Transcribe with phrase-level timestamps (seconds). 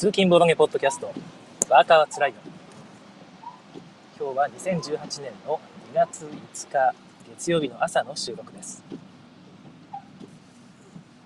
[0.00, 1.12] 通勤ボードゲポッドキャスト、
[1.68, 2.36] ワーカーはつらいよ。
[4.18, 5.60] 今日は2018年の
[5.92, 6.94] 2月5日
[7.28, 8.82] 月曜日の朝の収録です。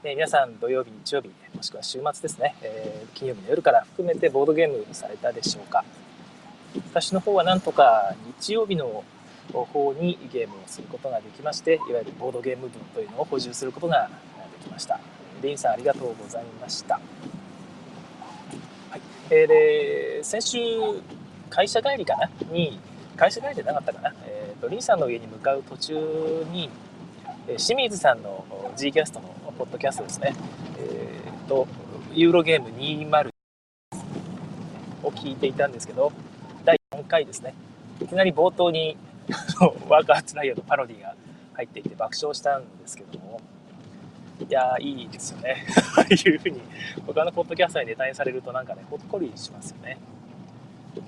[0.02, 5.84] えー、皆さん土曜日、日曜日、もしくは週末ですね、えー、金曜日の夜から含めてボードゲームされたでしょうか。
[6.91, 9.04] 私の方はなんとか日曜日の
[9.52, 14.11] 方にゲームをすることができまして、いわゆるボードゲーム分というのを補充することが
[14.59, 14.98] できました。
[15.40, 16.98] リンさんありがとうございました。
[19.30, 20.58] えー、で先週
[21.50, 22.28] 会社帰りかな？
[22.50, 22.78] に
[23.16, 25.94] 会社帰りじゃなかったかな、えーと、リンさんの家に向かう途中
[26.50, 26.68] に
[27.46, 28.44] え清水さんの
[28.76, 30.34] G キャストのポッドキャストですね、
[30.78, 31.66] えーと、
[32.12, 33.30] ユーロゲーム20
[35.02, 36.12] を聞いていたんですけど
[36.64, 37.55] 第4回ですね。
[38.00, 38.97] いきなり冒頭に
[39.88, 41.14] ワーカーツナイアのパロディが
[41.55, 43.41] 入っていて爆笑したんですけども。
[44.41, 45.64] いやいいですよね。
[46.12, 46.60] いうふうに
[47.06, 49.98] 他のポッドキャストにネタにされるとなんかねほっこりしますよね。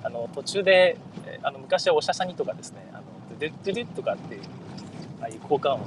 [0.02, 0.96] あの途中で
[1.42, 3.02] あの昔はおしゃさにとかですねあの
[3.38, 4.42] ドゥドゥドゥとかっていう
[5.20, 5.86] ああいう効果音の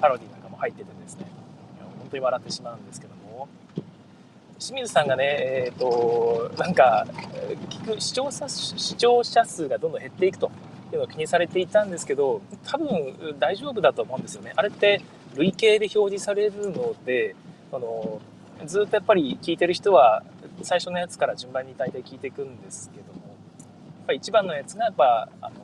[0.00, 1.26] パロディなんかも入っててですね
[1.98, 3.48] 本当に笑ってしまうんですけども。
[4.60, 7.06] 清水さんがねえっ、ー、となんか
[7.70, 10.52] 聞く視聴者視聴者数がどんどん減っていくと
[10.92, 14.52] いうのを気にされていたんですけど多分大丈夫だと思うんですよね。
[14.54, 15.00] あれって
[15.34, 17.34] 累計で表示されるので
[17.72, 18.20] あの
[18.66, 20.22] ずっとやっぱり聞いてる人は
[20.62, 23.24] 最初のやつから順番に大体聞いていくんですけどもや
[24.04, 25.54] っぱ一番のやつがやっぱあの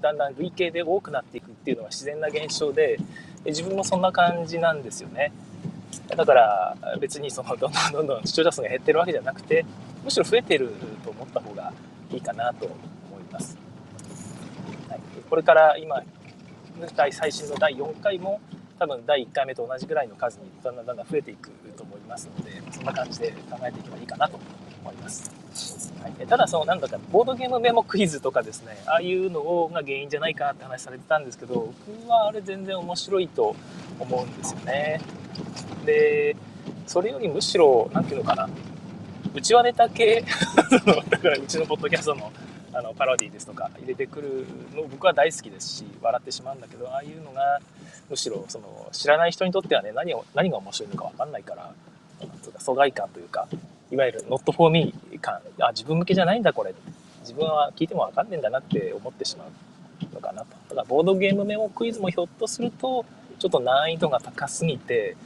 [0.00, 2.98] だんだん累計で多くなっていくっていうのは自然な現象で
[3.44, 5.32] 自分もそんな感じなんですよね。
[6.08, 9.64] だから別にそのどんどんどんどん視聴者数が減ってるわけじゃなくて
[10.04, 10.70] むしろ増えてる
[11.04, 11.72] と思った方が
[12.10, 12.74] いいかなと思
[13.20, 13.56] います、
[14.88, 16.02] はい、これから今
[17.12, 18.40] 最新の第4回も
[18.82, 24.40] 多分第1回目と同じぐらいの数にだんだんだんだん増えていくと思いますのでそんな感じで考えていけばいいかなと
[24.82, 25.30] 思います、
[26.02, 33.54] はい、ただそのなんだかボードゲームメモクイズとかですねああいうのが原因じゃないかって話されてたんですけど僕はあれ全然面白いと
[34.00, 35.00] 思うんですよね。
[35.86, 36.34] で
[36.88, 38.48] それよりむしろ何て言うのかな。
[39.32, 40.24] うちわネタ系。
[41.08, 42.32] だからうちのポッドキャストの
[42.74, 47.60] あのパロディですとか入れてくるの僕は大好きですし笑ってしまうんだけどああいうのが
[48.10, 51.72] むしろその知らない人にとってはね何を何が面白いのか分かんないから
[52.58, 53.48] 疎外感というか
[53.90, 55.40] いわゆる not for me 感。
[55.60, 56.74] あ自分向けじゃないんだこれ。
[57.20, 60.48] 自分は聞いても分かんねえんだなって思ってしまうのかなと。
[60.70, 63.04] ただボードゲームメモクイズもひょっとすると
[63.38, 65.16] ちょっと難易度が高すぎて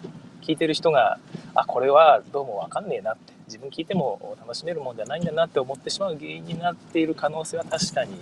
[0.43, 1.19] 聞いてる人が
[1.55, 3.33] あこれはどうも分かんねえなって。
[3.47, 8.17] 自分聞いても楽しめるもんじゃないんだなって思ってしまう原因になっている可能性は確かに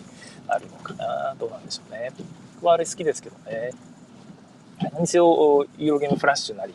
[0.47, 1.35] あるのかな。
[1.41, 2.13] どうなんでしょうね。
[2.57, 3.71] 僕はあれ好きですけどね。
[4.81, 6.75] 何せよユーロゲームフラッシュなり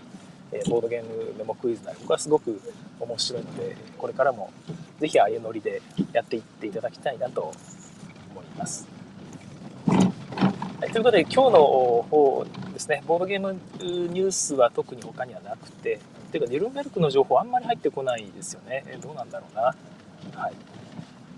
[0.70, 2.60] ボードゲームメモクイズなり僕はすごく
[3.00, 4.52] 面白いのでこれからも
[5.00, 7.52] 是非ああいうノリでやっていっていただきたいなと
[8.32, 8.88] 思います。
[10.80, 11.60] はい、ということで今日の
[12.10, 16.00] 方ですねボードゲームニュースは特に他にはなくて
[16.30, 18.84] ていうかニルンベルクの情報あんまり入ってこないですよね。
[19.02, 19.76] どうなんだろうな。
[20.40, 20.54] はい。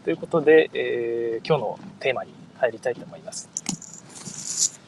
[0.03, 3.49] ということで、えー、今日のテーマに入りたいと思います。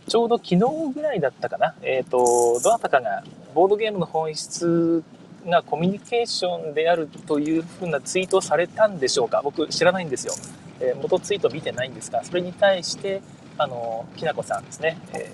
[0.07, 0.57] ちょうど昨日
[0.93, 1.75] ぐらいだったかな。
[1.81, 5.03] えっ、ー、と、どなたかがボードゲームの本質
[5.47, 9.41] がコミュニケーションであるというふうなツイートをされたんでしょうか。
[9.43, 10.33] 僕知らないんですよ。
[10.79, 13.21] えー、元ツイート見てないんですが、それに対して、
[13.57, 14.97] あの、きなこさんですね。
[15.13, 15.31] え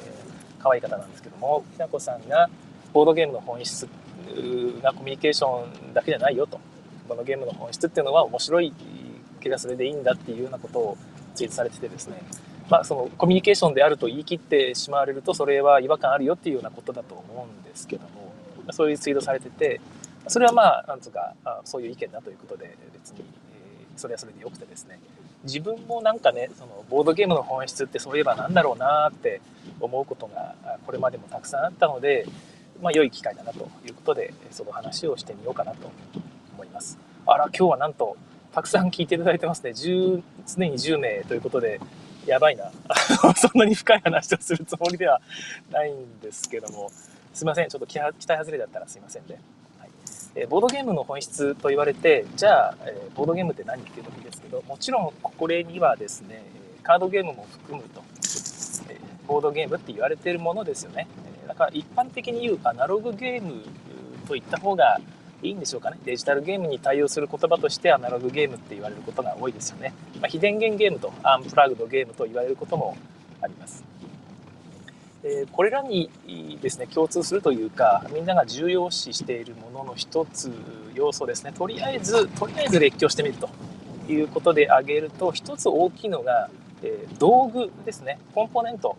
[0.59, 2.49] ー、可愛い方なんですけども、きなこさんが
[2.93, 3.87] ボードゲームの本質
[4.83, 6.59] なコミュニケーションだけじゃないよと
[7.07, 8.73] このゲームの本質っていうのは面白い
[9.39, 10.97] けどそれでいいんだっていうようなことを
[11.35, 12.21] ツイートされててですね
[12.69, 18.33] まあそのコミュニケーションであると言い切ってしまわれるとそれは違和感あるよっていうようなことだと思うんですけども
[18.71, 19.81] そういうツイートされてて
[20.27, 24.99] それはまあなんつうかそういう意見だということで別に、えそれはそれでよくてですね
[25.43, 29.41] 自分もなんかねそのボードゲームの本質ってそういえばなんだろうなって
[29.79, 30.55] 思うことが
[30.85, 32.25] これまでもたくさんあったので
[32.81, 35.91] まあ、良い機会だなということで、その話をしてみようかなと
[36.53, 36.97] 思います。
[37.25, 38.15] あら、今日はなんと、
[38.53, 39.71] たくさん聞いていただいてますね。
[39.71, 41.79] 10常に10名ということで、
[42.25, 42.71] やばいな。
[43.35, 45.21] そんなに深い話をするつもりでは
[45.71, 46.91] ないんですけども、
[47.33, 47.69] すいません。
[47.69, 49.39] ちょっと期待外れだったらすいませんね。
[49.79, 49.89] はい
[50.35, 56.43] えー、ボードゲームの本質と言われて、じゃあ、えー、ボードゲームって何っていう時ですけど、もちろんこれにはですね、
[56.83, 58.03] カードゲームも含むと、
[58.89, 61.07] えー、ボードゲームって言われてるものですよね。
[61.43, 63.63] えだから一般的に言うアナログゲーム
[64.27, 64.99] といった方が
[65.41, 65.97] いいんでしょうかね。
[66.03, 72.97] デジタルゲームに対応する言葉としてアナログゲームって言われることが多いですよね、まあ、非電源ゲームとアンプラグドゲームと言われることも
[73.41, 73.83] あります。
[75.23, 76.09] えこれらに
[76.61, 80.51] ですね共通するというかみんなが重要視しているものの一つ
[80.93, 81.51] 要素ですね。
[81.51, 83.49] とりあえずとりあえず列挙してみると
[84.09, 86.49] いうことで挙げると一つ大きいのが、
[86.83, 88.19] え道具ですね。
[88.33, 88.97] コンポーネント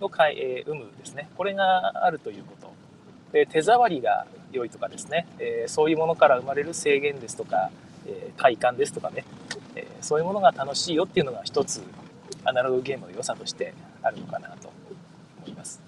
[0.00, 1.28] のかい、え有無ですね。
[1.36, 2.72] これがあるということ。
[3.32, 7.70] で手触りが良いとかですね、えそういうものから生まれる制限ですとか、
[8.06, 9.24] え快感ですとかね、
[9.74, 11.82] えそういうものが楽しいよっていうのが一つ
[12.44, 14.68] アナログゲームの良さとしてあるのかなと
[15.38, 15.80] 思います。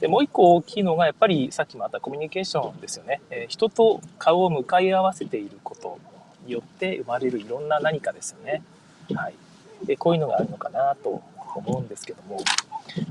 [0.00, 3.20] でもう一個大きいのがやっぱりさっきもあったコミュニケーションですよね。
[3.30, 5.98] え人と顔を向かい合わせていること
[6.46, 8.62] によって生まれるいろんな何かですよね。
[9.14, 9.34] はい、
[9.84, 11.22] でこういうのがあるのかなと
[11.54, 12.40] 思うんですけども、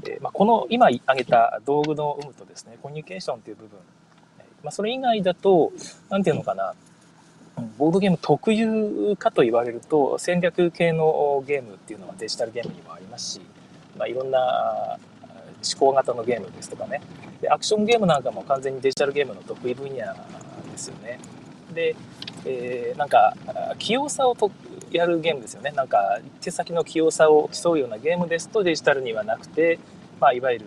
[0.07, 3.79] えまあ、この今挙げた道具の有無とですねコミュニケーションという部分、
[4.63, 5.71] まあ、それ以外だと
[6.10, 6.74] 何て言うのかな。
[7.77, 13.42] ボードゲーム特有かと言われると戦略系のゲームっていうのはデジタルゲームにもありますし、
[13.95, 14.98] まあ、いろんな
[15.63, 17.01] 思考型のゲームですとかね。
[17.42, 20.04] でアクションゲームなんかも完全にデジタルゲームの得意分野で
[20.77, 21.19] すよね。
[21.74, 21.95] で、
[22.45, 23.36] えー、なんか
[23.77, 24.50] 器用さをと
[24.92, 25.71] やるゲームですよね。
[25.71, 29.80] なんか手先の器用さを競うようなゲームですとデジタルにはなくて、
[30.19, 30.66] まあ、いわゆる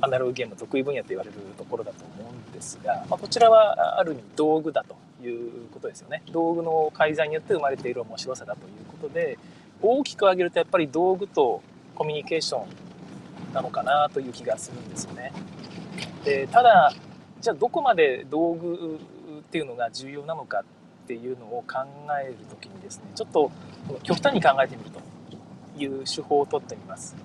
[0.00, 4.96] アナログゲーム得意分野と言われるところだと思うんですが、まあ、こちらはある意味道具だと
[5.26, 6.22] いうことですよね。
[6.30, 9.38] 道具の介在によって生まれている面白さだということで
[9.82, 11.62] 大きく挙げるとやっぱり道具と
[11.94, 15.32] コミュニケーションなのかなという気がするんですよね。
[16.24, 16.92] でただ
[17.40, 18.98] じゃあどこまで道具
[19.40, 21.78] っていうのが重要なのかっていうのを考
[22.22, 23.50] える時にですねちょっと
[24.02, 25.00] 極端に考えてみると
[25.82, 27.16] いう手法をとってみます。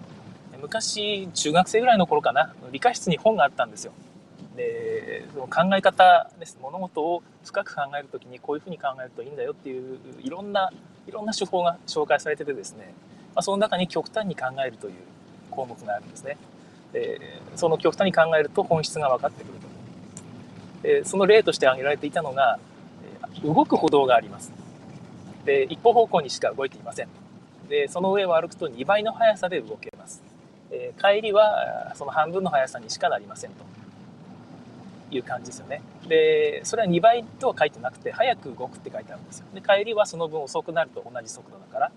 [0.61, 2.53] 昔中学生ぐらいの頃かな。
[2.71, 3.93] 理科室に本があったんですよ。
[4.55, 6.57] でその考え方です。
[6.61, 10.71] 物事を深く考える時にこういうふうに考えるといいんだよっていういろんな
[11.07, 12.93] いろんな手法が紹介されててですね、
[13.35, 14.93] まあ、その中に極端に考えるという
[15.51, 16.37] 項目があるんですね。
[16.93, 17.19] で
[17.55, 19.53] その極端に考えると本質が分かってくる
[20.81, 22.59] とでその例として挙げられていたのが
[23.43, 24.51] 動く歩道があります。
[25.43, 27.09] で一方方向にしか動いていません。
[27.69, 30.23] でその上を歩くと2倍の速さで動けます、
[30.71, 35.81] え帰りはその半分の速さにしかなりませんという感じですよね。
[36.07, 39.45] で、それは2倍とは書いてなくて、早く動くって書いてあるんですよ。
[39.53, 41.91] で、帰りはその分遅くなると同じ速度だから、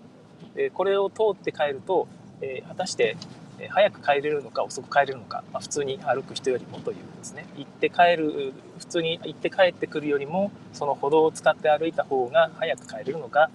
[0.55, 2.07] でこれを通って帰ると、
[2.41, 3.17] えー、果たして、
[3.59, 13.49] え早く帰れるのか遅く帰れるのか、まあ、普通に歩く人よりもというですね、行って帰る、普通に行って帰ってくるよりも、その歩道を使って歩いた方が早く帰れるのか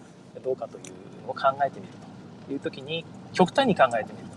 [0.45, 1.93] どうかというのを考えてみる
[2.47, 4.34] という時に、極端に考えてみる。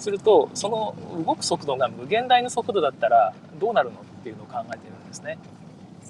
[0.00, 0.94] すると、その
[1.24, 5.38] 動く速度が無限大の速度だったらどうなるのっていうのを考えてるんですね。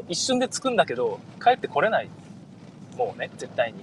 [0.09, 2.09] 一瞬で着くんだけど、帰ってこれない。
[2.97, 3.79] もうね、絶対に。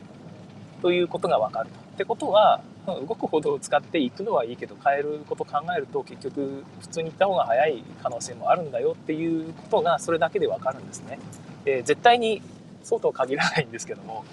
[0.81, 1.69] ということがわかる。
[1.93, 11.19] ってことは、動く歩道を使って行くのはいいけど、変えること考えると結局普通に行った方が早い可能性もあるんだよっていうことがそれだけでわかるんですね。
[11.65, 12.41] えー、絶対に
[12.83, 14.23] そうとは限らないんですけども、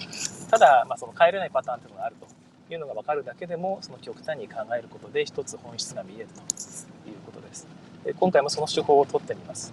[0.51, 2.27] ただ、まあ、その帰れないパターンっていうのがあると
[2.71, 6.41] いうのが分かるだけでもその極端に考えることで一つ本質が見えると
[7.09, 7.67] いうことです。
[8.19, 9.73] 今回もその手法をとってみます。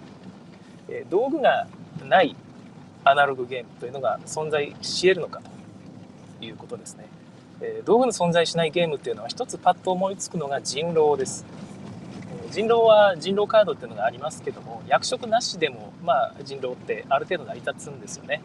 [1.08, 1.66] 道具が
[2.04, 2.36] ない
[3.04, 5.40] アナログゲームというのが存在し得るのか
[6.38, 7.06] ということですね。
[7.84, 11.44] 道具の存在しないゲームっていうのは一つパッと思いつくのが人狼です。
[12.50, 18.42] 人狼は人狼カードっていうのがありますけども役職なしでもまあ人狼ってある程度成り立つんですよね。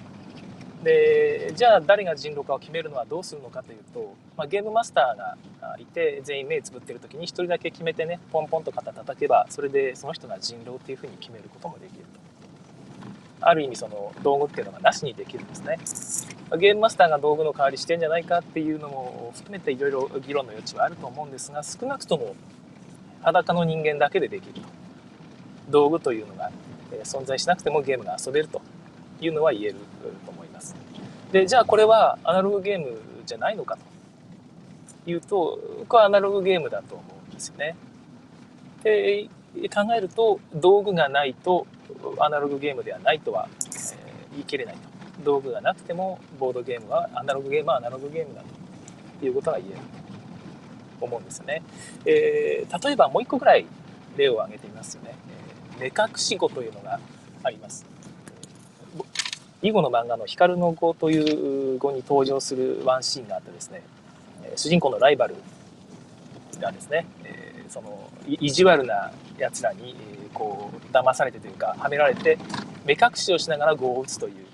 [0.83, 12.27] でじゃあ誰が人狼かを決めるのはどうするのかというと、まあ、ゲームマスターがいて全員目つぶってる時に1人だけ決めてねポンポンと肩叩けばそれでその人が人狼っていうふうに決めることもできると。
[13.39, 15.77] ある意味その道具っていうのがなしにできるんですね。
[16.57, 22.35] ゲームマスターが道具の代わりしてんじゃないかっていうのも含めていろいろ議論の余地はあると思うんですが少なくとも
[23.21, 24.61] 裸の人間だけでできると。
[25.69, 26.51] 道具というのが
[27.03, 28.61] 存在しなくてもゲームが遊べると
[29.19, 29.75] いうのは言える
[30.25, 30.46] と思います。
[31.31, 33.77] でじゃあこれはアナログゲームじゃないのか
[35.03, 37.75] というと僕はアナログゲームだと思うんですよね。
[38.83, 39.29] で
[39.69, 41.65] 考えると道具がないと
[42.19, 44.97] アナログゲームではないとは、えー、言い切れないと。
[45.23, 48.43] 道具がなくてもボードゲームはアナログゲームはアナログゲームだ
[49.19, 49.77] ということが言える
[50.99, 51.63] と思うんですよね、
[52.05, 53.65] えー、例えばもう一個ぐらい
[54.15, 55.15] 例を挙げてみますよね、
[55.79, 56.99] えー、目隠し語というのが
[57.43, 57.96] あります。
[59.61, 63.81] 囲碁の漫画の「光の碁」という語に登場するワンシーンがあってですね
[64.55, 65.35] 主人公のライバル
[66.59, 67.05] がですね、
[67.69, 69.95] その意地悪なやつらに、
[70.33, 72.37] こう騙されてというかはめられて
[72.85, 74.47] 目隠しをしながら碁を打つという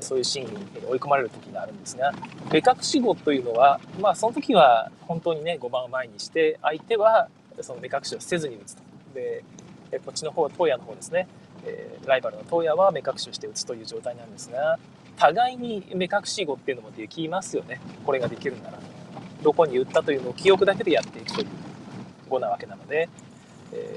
[0.00, 2.12] そういうシーンに追い込まれる時があるんですが
[2.52, 7.28] 目隠し碁というのはまあその時は本当にね碁盤を前にして相手は
[7.60, 8.82] その目隠しをせずに打つと。
[9.14, 9.42] で、
[10.04, 11.26] こっちの方は東野の方ですね。
[11.68, 14.78] えー、ライバルの東野は目隠しをして打つという状態なんですが、
[15.16, 17.80] 互いに目隠し碁っていうのもできますよね。
[18.06, 18.78] これができるなら。
[19.42, 21.46] どこに打ったというのを記憶だけでやっていくという
[22.28, 23.08] 碁なわけなので、
[23.72, 23.96] え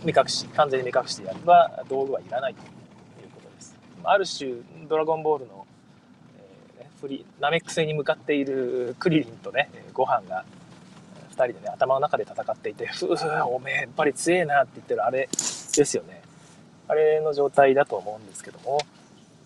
[0.00, 3.76] ー、目隠し、完全に目隠してやれば道具はいらないということです。
[4.04, 4.54] ある種、
[4.88, 5.66] ドラゴンボールの、
[6.78, 10.44] えー、フリナメック星に向かっているクリリンとね、ご飯が
[11.30, 16.21] 2人でね、頭の中で戦っていて、ふぅ、おめえやっぱり強えなって言ってるあれですよね。
[16.92, 18.78] あれの状態だと思うんですけども、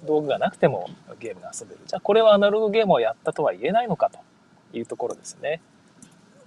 [0.04, 1.80] 道具がなくてもゲームが遊べる。
[1.86, 4.18] じゃあこれはアナログゲームをやったとは言えないのかと
[4.76, 5.60] いうところですね。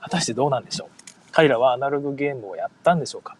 [0.01, 0.89] 果たしてどうなんでしょう？
[1.31, 3.35] 彼らはアナログゲームをやったんでしょうか？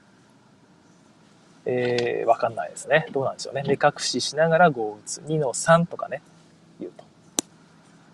[1.65, 3.07] えー、わかんないですね。
[3.11, 3.63] どうなんでしょうね。
[3.67, 5.21] 目隠ししながら5を打つ。
[5.21, 6.21] 2の3とかね、
[6.79, 7.03] 言うと。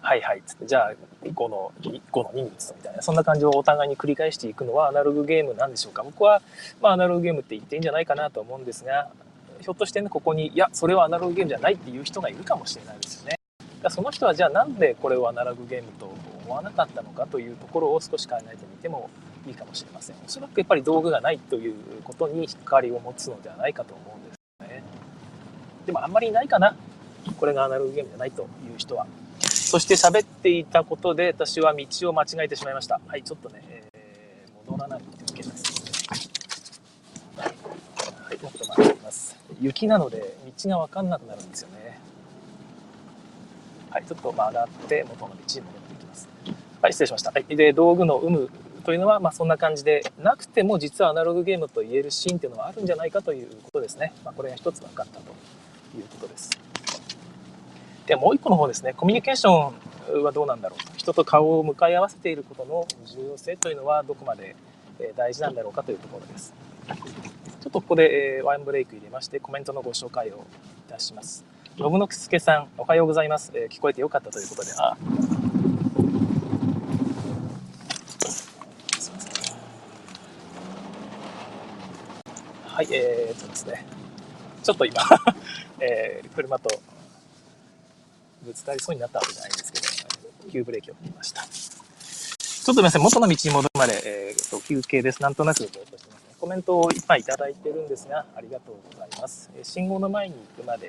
[0.01, 0.41] はいはい。
[0.45, 3.01] つって、じゃあ5の2、5の2に打つとみたいな。
[3.01, 6.03] そんな感じをお互いに繰り返していくのはアナログゲームなんでしょうか？
[6.03, 6.41] 僕は、
[6.81, 9.09] まあアナログゲームって言っていいんじゃないかなと思うんですが、
[9.61, 13.35] ひょっとしてね、ここに、いや、それはアナログゲームじゃないっていう人がいるかもしれないですよね。
[13.85, 16.11] だその人はじゃあなんでこれをアナログゲームと
[16.43, 19.11] 思わなかったのかというところを少し考えてみても
[19.47, 20.15] いいかもしれません。
[20.25, 24.83] おそらくやっぱり道具がないということに引っかかりを持つのではないかと思うんですよね。
[25.85, 26.75] でもあんまりいないかな。
[27.39, 28.45] これがアナログゲームじゃないとい
[28.75, 29.05] う人は。
[29.39, 32.99] そして喋っていたことで私は道を間違えてしまいました。
[33.07, 33.61] はい、ちょっとね、
[33.93, 36.07] えー、戻らないといけないです。
[37.37, 39.37] はい、もっと回ります。
[39.61, 41.99] 雪なので道がわかんなくなるんですよね。
[43.91, 46.27] はい、ちょっと曲がって元の道に戻っていきます。
[46.81, 47.31] はい、失礼しました。
[47.31, 48.49] はい、で、道具の有無
[48.83, 54.13] というのは、まあ、そんな感じで、なくても実はアナログゲームと言えるシーンっていうのはあるんじゃないかということですね。
[54.25, 55.31] まあ、これが一つ分かったと
[55.97, 56.51] いうことです。
[58.05, 59.71] で、もう一個の方ですね、コミュニケーショ
[60.19, 60.97] ンはどうなんだろう。
[60.97, 64.55] 人と顔を向かい合わせていることの重要性というのはどこまで
[65.15, 66.53] 大事なんだろうかというところです。
[67.65, 70.45] ちょっとここでえワンブレイク入れまして、コメントのご紹介を
[70.87, 71.43] いたします。
[71.75, 73.51] 信之助さん、おはようございます。
[73.55, 74.95] えー、聞こえてよかったということで、あ、
[82.67, 83.83] はい、えー、っとですね、
[84.61, 85.01] ちょっと今
[85.81, 86.69] えー、車と
[88.43, 91.41] ぶつかりそうになったわけじゃないんですけど、急ブレーキを踏みました。
[91.41, 95.19] ちょっとすみません、元の道に戻るまで、えー、と休憩です。
[95.23, 96.14] なんとなくぼーっとして。
[96.39, 99.49] コメントをいっぱいいただいてるんですが、ありがとうございます。
[99.57, 100.87] え、信号の前に行くまで、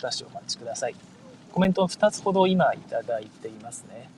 [0.00, 0.94] 少しお待ちください。
[1.52, 4.10] コメントを2つほど今いただいていますね。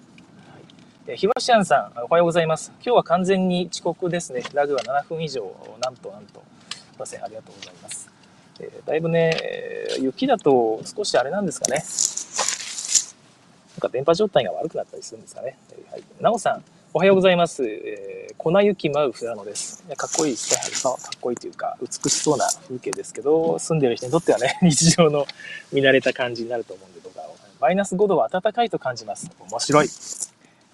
[1.07, 2.73] はい、ひろしあんさん、おはようございます。
[2.85, 4.43] 今日は完全に遅刻ですね。
[4.53, 6.43] ラグは7分以上、なんとなんと。
[6.71, 8.11] すいません、ありがとうございます。
[8.59, 9.37] えー、だいぶね、
[10.01, 11.83] 雪だと少しあれなんですかね。
[13.77, 15.57] なんか電波状態が悪くなったりするんですかね。
[15.91, 17.65] はい、なおさん、おはようございます。
[17.65, 19.85] えー、粉雪舞う富良野です。
[19.97, 20.83] かっこいいですね。
[20.83, 25.25] かっこいいというか、美しそうな風景ですけど、住んでる人にとってはね、 日常の
[25.73, 27.37] 見慣れた感じになると思うんで、動画を。
[27.61, 29.31] マイナス5度は暖かいと感じます。
[29.39, 29.89] 面白い。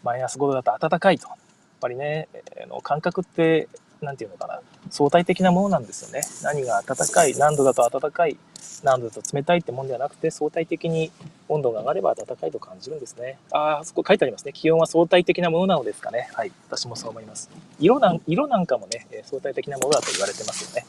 [0.02, 1.28] マイナス5度だと暖かいと。
[1.28, 1.38] やっ
[1.82, 3.68] ぱりね、えー、の感覚って
[4.00, 4.60] 何て言うのかな、
[4.90, 6.22] 相対的なものなんですよね。
[6.42, 8.36] 何が暖かい、何度だと暖かい、
[8.82, 11.10] 何度だと冷たいってもんではなくて、相対的に
[11.48, 13.38] 温度が上がれば暖かいと感じるんですね。
[13.52, 14.52] ああ、そこ書いてありますね。
[14.52, 16.28] 気温は相対的なものなのですかね。
[16.32, 16.52] はい。
[16.68, 17.50] 私もそう思います。
[17.78, 20.86] 色なん色なんかもね、相対的なものだと言われてますよね。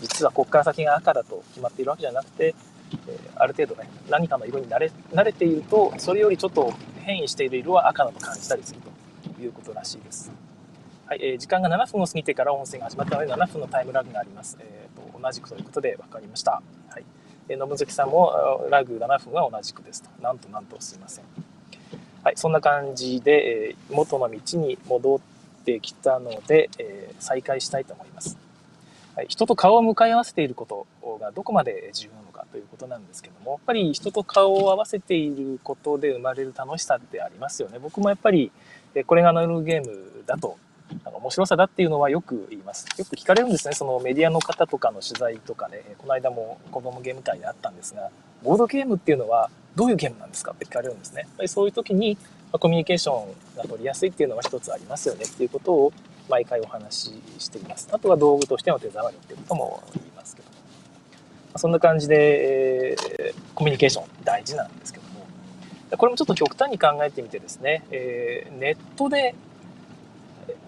[0.00, 2.54] 実はここから先が赤だと決まっているわけじゃなくて、
[3.08, 6.72] え、ある程度ね、何かの色に慣れ慣れていると、それよりちょっと
[7.02, 8.80] 変異している色は赤だと感じたりする
[9.34, 10.30] ということらしいです。
[11.08, 14.58] はい、えー、時間が7分を過ぎてから音声が始まったので7分のタイムラグがあります。
[14.60, 16.60] えーと、同じくということで分かりました。
[16.88, 17.04] はい、
[17.48, 20.10] えー、信月さんもラグ7分は同じくですと。
[20.20, 21.24] なんとなんとすいません。
[22.24, 25.20] はい、そんな感じで、えー、元の道に戻っ
[25.64, 28.36] てきたので、えー、再開したいと思います。
[29.14, 30.88] はい、人と顔を向かい合わせていること
[31.20, 37.78] がどこまで重要なのかということなんですけども、やっぱり人と顔を合わせていることで生まれる楽しさってありますよね。
[37.78, 38.50] 僕もやっぱり、
[39.06, 40.58] これがアナログゲームだと
[41.04, 42.86] あの面白さだっていうのはよく言います。
[42.98, 43.74] よく聞かれるんですね。
[43.74, 48.10] そのメディアの方とかの取材とかね、この間も子供ゲーム会であったんですが、
[48.42, 51.22] ボードゲームっていうのはどういうゲームなんですかって聞かれるんですね。
[51.22, 52.16] やっぱりそういう時に、
[52.52, 55.92] まコミュニケーションが取りやすいっていうのは一つありますよねっていうことを
[56.28, 57.88] 毎回お話ししています。
[57.92, 60.54] あとは道具としての手触りっていうことも言いますけども。
[61.52, 65.26] まそんな感じで、えー、コミュニケーション大事なんですけども、
[65.96, 69.34] これもちょっと極端に考えてみてですね、えー、ネットで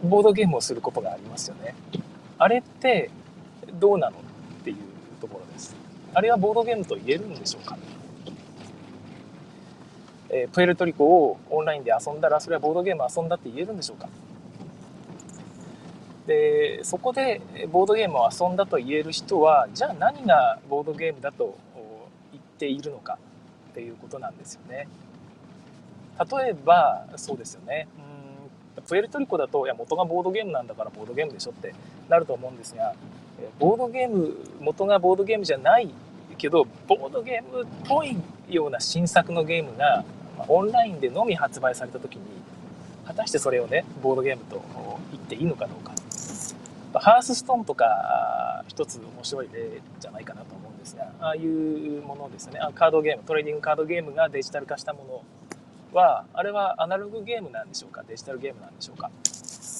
[0.02, 1.75] ボードゲームをすることがありますよね。
[2.38, 3.11] あれって
[3.81, 4.21] どうなのっ
[4.64, 4.76] ていう
[5.21, 5.75] ところです。
[6.14, 7.76] あれはボードゲームと言えるんでしょうか？
[10.31, 14.09] えー、プエルトリコをオンラインで遊んだらそれはボードゲーム遊んだって言えるんでしょうか？
[16.26, 17.40] でそこで
[17.73, 21.57] ボードゲームを遊んだと言える人はじゃあ何がボードゲームだと
[22.31, 23.19] 言っているのか
[23.71, 24.87] っていうことなんですよね。
[26.19, 28.08] 例えばそうですよねうん
[28.87, 31.75] プエルトリコだといや元がボードゲームなんだからボードゲームでしょって
[32.08, 32.94] なると思うんですが
[33.58, 35.88] ボードゲーム元がボードゲームじゃない
[36.37, 38.16] けどボードゲームっぽい
[38.49, 40.04] ような新作のゲームが
[40.47, 42.23] オンラインでのみ発売された時に
[43.06, 44.62] 果たしてそれをねボードゲームと
[45.12, 45.92] 言っていいのかどうか。
[47.00, 52.58] ハースストーンとか一つ面白い例じゃないかなと思うんですがああいうものですね。
[52.75, 55.23] カードゲームトレーディングカードゲームがデジタル化したもの
[55.92, 58.02] はあれはアナログゲームなんでしょうか？
[58.07, 59.11] デジタルゲームなんでしょうか？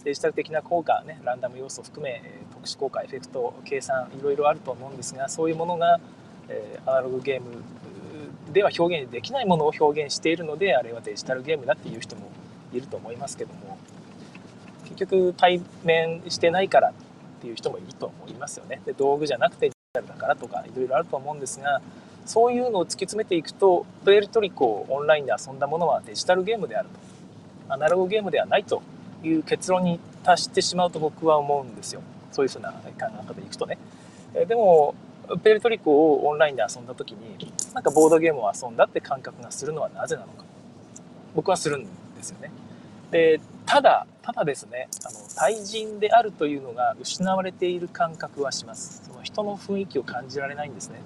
[0.05, 2.23] デジタル的な効果ねランダム要素含め
[2.55, 5.99] 特殊効果エフェクト計算いろいろあると思うんですがそういうものが、
[6.49, 7.63] えアナログゲーム
[8.53, 12.31] では表現できないものを表現しているのであれはデジタルゲームだっていう人も
[12.73, 13.77] いると思いますけども
[14.85, 16.93] 結局対面してないからっ
[17.41, 18.81] ていう人もいると思いますよね。
[18.87, 21.83] で道具じゃなくてデジタルだからとかいろいろあると思うんですが
[22.29, 27.73] そういうのを突き詰めていくとプエルトリコをオンラインで遊んだものはデジタルゲームであると。
[27.73, 28.83] アナログゲームではないと
[29.23, 32.03] いう結論に達してしまうと僕は思うんですよ。
[32.31, 33.79] そういうふうな考え方でいくとね。
[34.47, 34.95] でも
[35.43, 40.45] プエルトリコをオンラインで遊んだ時になんかボードゲームを遊んだって感覚がするのはなぜなのか。
[41.35, 41.89] 僕はするんで
[42.21, 42.51] すよね。
[43.11, 49.03] でただただですねあの対人であるというのが失われている感覚はします。
[49.07, 51.01] その人の雰囲気を感じられないんですね。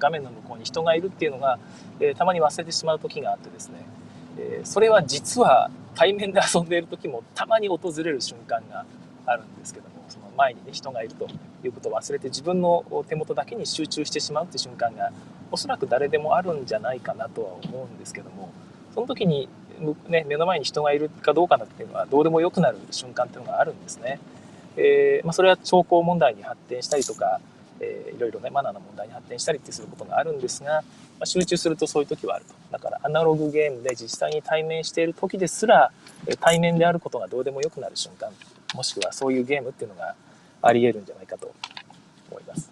[0.00, 1.58] 画面の向こうに人がいるっていうのが、
[2.00, 3.86] えー、たまに忘れてしまう時があってですね、
[4.38, 8.84] えー、それは実は対面で遊んでいる時もたまに訪れる瞬間が
[9.26, 11.28] あるんですけどもその前にね人がいると
[11.64, 15.12] いうことを忘れて自分の手元だけに集中してしまうっていう瞬間が
[15.52, 18.50] おそらく誰でもあるんじゃないかなとは思うんですけども
[18.94, 19.48] その時に
[20.08, 24.20] ね、目の前に人がいるかどうかなっていうのはどうでもよくなる瞬間っていうのがあるんですね。
[24.76, 27.40] えー、まあ、それは兆候問題に発展したりとか、
[27.80, 30.82] えー、いろいろねマナーの問題に発展したりってすることがあるんですが、ま
[31.22, 35.90] あ、集中するとそういう時はあるとだからアナログゲームで実際に対面している時ですら
[36.40, 38.30] 対面であることがどうでもよくなる瞬間
[38.74, 40.14] もしくはそういうゲームっていうのが
[40.62, 41.52] ありえるんじゃないかと
[42.30, 42.70] 思います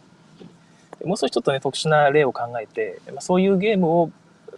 [1.04, 4.10] もう少しちょっとね特殊な例を考えて、まあ、そういうゲームを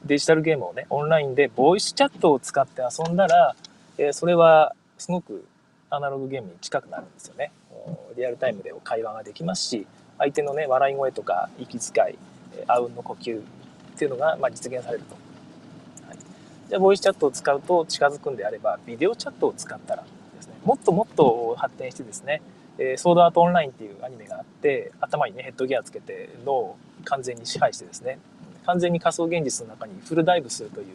[0.05, 3.55] デジタルゲームをね、オンラインでボイスチャットを使って遊んだら、
[3.99, 5.45] えそれはすごく
[5.91, 7.53] アナログゲームに近くなるんですよね。
[8.17, 9.87] リアルタイムで会話ができますし、
[10.21, 12.19] 相手のね、笑い声とか息遣い、
[12.69, 13.43] あうんの呼吸っ
[13.99, 15.17] ていうのが、まあ、実現されると。
[16.07, 16.19] はい、
[16.69, 20.05] じゃあ、ボイスチャットを使うと近づくんであれば、ビデオチャットを使ったら
[20.37, 22.43] ですね、もっともっと発展してですね、
[22.79, 28.19] えー、ソードアートオンラインっていうアニメがあって、頭にね、ヘッドギアつけて脳を完全に支配してですね、
[28.67, 30.87] 完全に仮想現実の中にフルダイブするという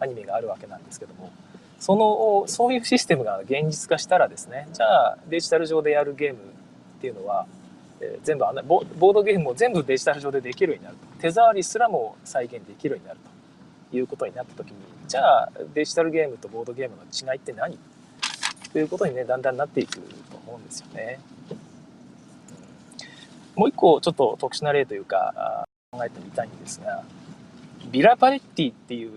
[0.00, 1.32] アニメがあるわけなんですけども
[1.78, 7.46] そのそういうシステムが現実化したらですねじゃあデジタル上でやるゲームっていうのは、
[8.00, 13.18] え、全部ボボードゲームも全部デジタル上でできるようになると手触りすらも再現できるようになる
[13.90, 14.76] ということになった時に
[15.06, 17.78] じゃあデジタルゲームとボードゲームの違いって何？
[18.72, 21.20] ということにねだんだんなっていくと思うんですよね。
[23.54, 27.04] もう一個ちょっと特殊な例というか考えてみたいんですが、
[27.92, 29.12] ビラパレッティっていう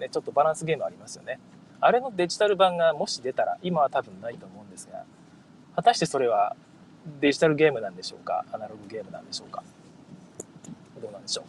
[0.00, 1.38] ね、ちょっとバランスゲームありますよね。
[1.80, 5.04] あれのデジタル版がもし出たら、今は多分ないと思うんですが、
[5.76, 6.56] 果たしてそれは
[7.20, 8.44] デジタルゲームなんでしょうか？
[8.52, 9.62] アナログゲームなんでしょうか？
[11.00, 11.44] どうなんでしょう？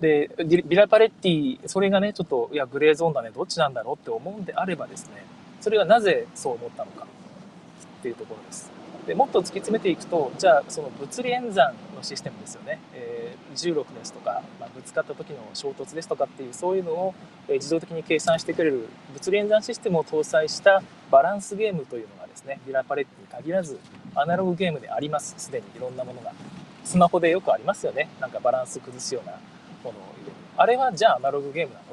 [0.00, 5.24] で、ビラパレッティ、それがね、ちょっと、いや、グレーゾーンだね、どっちなんだろうって思うんであればですね、
[5.60, 8.70] それがなぜそう思ったのかっていうところです。
[9.06, 17.14] でもっと突き詰めていくとじゃあその物理演算のシステムですよね、えー、重力ですとか、まあ、ぶつかった時の衝突ですとかっていうそういうのを、
[17.48, 23.78] え自動的に計算してくれる物理演算システムを搭載したバランスゲームというのがですねビラパレットに限らず
[24.14, 25.34] アナログゲームであります。
[25.36, 26.32] すでにいろんなものが
[26.84, 28.08] スマホでよくありますよね。
[28.20, 29.38] なんかバランス崩すようなも
[29.84, 30.32] のを入れる。
[30.56, 31.84] あれはじゃあアナログゲームなの？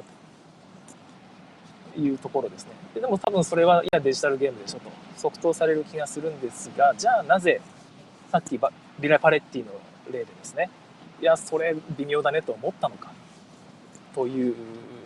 [1.94, 2.72] というところですね。
[2.94, 4.90] ででも多分それはいやデジタルゲームでしょと。
[5.16, 7.60] 即答される気がするんですがじゃあなぜ
[8.30, 8.58] さっき
[8.98, 9.72] ビラパレッティの
[10.10, 10.70] 例でですね
[11.20, 13.12] いやそれ微妙だねと思ったのか
[14.14, 14.54] という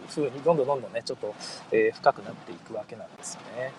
[0.09, 1.35] ふうにどんどんどんどんねちょっと、
[1.73, 3.73] え、深くなっていくわけなんですよね。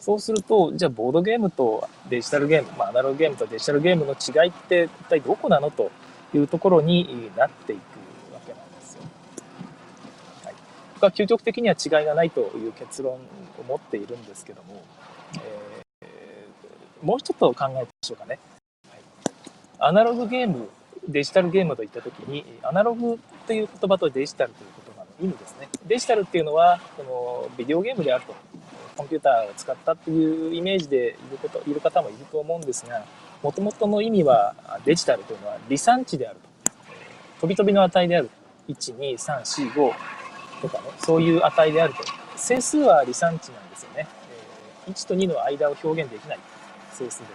[0.00, 5.92] そうするとじゃあボードゲームとデジタルゲーム、まあ、アナログゲームとデジタルゲームの違いって一体どこなのと
[6.34, 9.02] いうところになっていくわけなんですよ。
[10.44, 10.54] はい、
[11.06, 13.18] は究極的には違いがないという結論
[13.58, 14.82] 思っているんですけども、
[16.02, 18.38] えー、もう一つ考えてみましょうかね、
[18.88, 19.00] はい。
[19.78, 20.68] アナログゲーム、
[21.08, 25.68] デジタルゲームといったときに、アナログという言葉とデジタルという言葉の意味ですね。
[25.86, 28.34] デジタルっていうのは、このビデオゲームであると。
[28.96, 33.04] コンピューターを使ったっていうイメージでいることいる方もいると思うんですが
[33.42, 36.72] もともとの意味はデジタルというのは離散値であると
[37.40, 38.30] 飛び飛びの値である
[38.68, 39.92] 12345
[40.62, 42.02] とかねそういう値であると。
[42.36, 44.08] 整数は離散値なんですよね、
[44.86, 46.38] え1と2の間を表現できない。
[46.92, 47.26] 整数で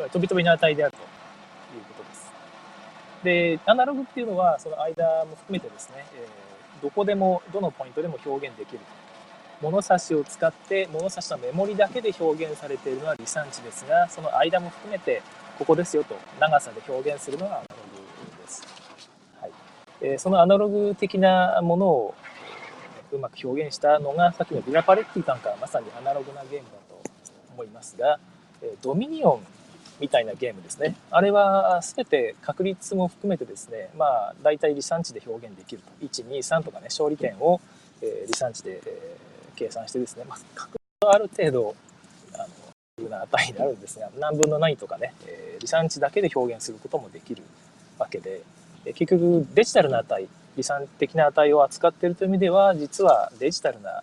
[0.00, 0.98] は、え飛び飛びの値であると。
[0.98, 2.32] いうことです。
[3.24, 6.26] でアナログっていうのはその間も含めてですね、え
[6.82, 8.80] どこでもどのポイントでも表現できる
[9.62, 15.22] 物差しを使って物差しのメモリだけで表現されているのは離散値ですがその間も含めて
[15.58, 17.83] ここですよと長さで表現するのがアナログです、はい
[20.04, 22.14] え、そのアナログ的なものを
[23.10, 27.00] うまく表現したのがさっきのビラパレッティなんかはまさにアナログなゲームだと
[27.54, 28.18] 思いますが
[28.82, 29.46] ドミニオン
[30.00, 30.96] みたいなゲームですね。
[31.10, 36.04] あれは全て確率も含めてですね、まあ大体離散値で表現できると。
[36.04, 37.60] 1、2、3とかね、勝利点を、
[38.02, 39.16] え離散値で、え
[39.54, 41.76] 計算してですね、まあ、確率はある程度、
[42.34, 47.44] あの、いうな値になるんですが、何分の何とかね、え離散値だけで表現することもできる
[47.96, 48.42] わけで、
[48.84, 54.02] 結局デジタルな値、離散的な値を扱っているという意味では、実はデジタルな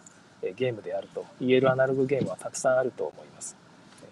[0.56, 3.56] ゲームであると言えるアナログゲームはたくさんあると思います。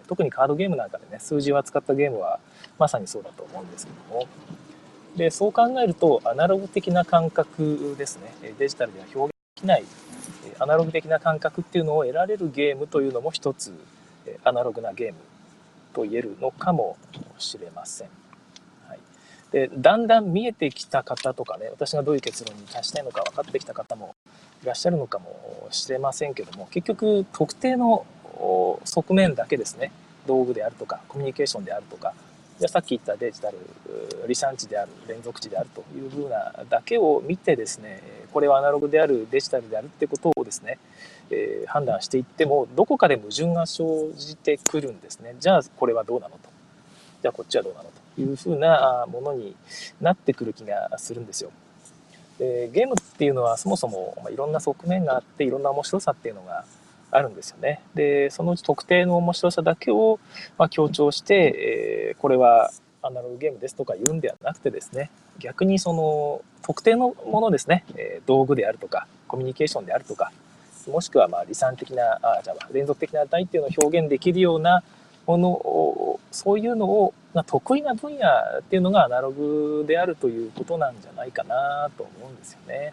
[0.06, 2.40] 特にカードゲームなんかでね、数字を扱ったゲームは
[2.78, 4.26] まさにそうだと思うんですけども、
[5.16, 9.84] で、そう考えると、アナログ的な感覚ですね、デジタルでは表現できない、
[10.58, 13.72] アナログ的な感覚っていうのを得られるゲームというのも一つ、
[14.44, 15.18] アナログなゲーム
[15.92, 16.96] と言えるのかも
[17.38, 18.19] しれません。
[19.52, 24.14] でだんだん見えてきた方とかね私がどういう結論に達したいのか分かってきた方も
[24.62, 28.06] いらっしゃるのかもしれませんけども結局特定の
[28.84, 29.92] 側面だけですね。
[30.26, 32.12] 道具であるとかコミュニケーションであるとか
[32.58, 33.58] じゃさっき言ったデジタル
[34.22, 40.78] 離散値である連続値であるというふうなだけを見てですねこれはアナログであるデジタルであるってことをですね、
[41.30, 45.34] え、判断していってもどこかで矛盾が生じてくるんですね。
[45.40, 46.49] じゃあこれはどうなのと。
[47.22, 49.54] じゃあこっちはどうなのというふうなものに
[50.00, 51.50] なってくる気がするんですよ。
[52.38, 56.64] でゲームっていうのはそもそもいろんな側面があっていろんな面白さっていうのが
[57.10, 57.80] あるんですよね。
[57.94, 60.18] で、そのうち特定の面白さだけを、
[60.56, 62.70] ま強調して、えー、これは
[63.02, 70.32] アナログゲームですとか言うんではなくてですね、逆にその特定のものですね、え、道具であるとか、コミュニケーションであるとか、
[70.88, 74.82] もしくはまあ離散的な、あじゃあ連続的な値っていうのを表現できるような
[75.26, 78.26] ものを、そういうのを、ま得意な分野
[78.58, 82.92] っていうのがアナログであるということなんじゃないかなと思うんですよね。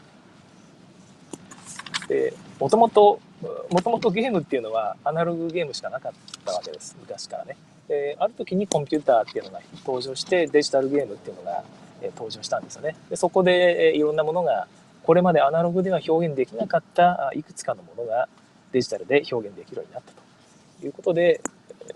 [2.07, 3.19] で、もともと
[3.69, 6.11] もともとゲームっていうのはアナログゲームしかなかっ
[6.45, 6.95] たわけです。
[6.99, 7.57] 昔からね。
[7.87, 11.63] で、ある時にコンピューターっていうのが登場してデジタルゲームっていうのが
[12.15, 12.95] 登場したんですよね。
[13.09, 14.67] でそこでいろんなものが
[15.03, 18.27] これまでアナログでは表現できなかったいくつかのものが
[18.71, 20.11] デジタルで表現できるようになった
[20.81, 21.41] ということで、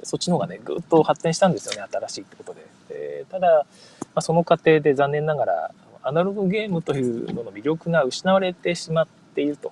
[0.03, 2.61] そっちの方がね、ぐっと発展したんですよね、新しいってことで。
[2.91, 3.65] えただ、ま
[4.15, 5.71] あ、その過程で残念ながら
[6.03, 9.71] アナログゲームというのの魅力が失われてしまっていると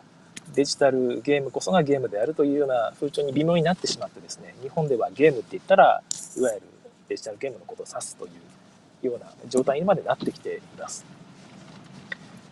[0.54, 6.02] デジタルゲームこそがゲームであるというような風潮に微妙になってしまってですね日本ではゲームって言ったら
[6.38, 6.62] いわゆる
[7.08, 8.30] デジタルゲームのことを指すとい
[9.04, 11.19] うような状態にまでなってきています。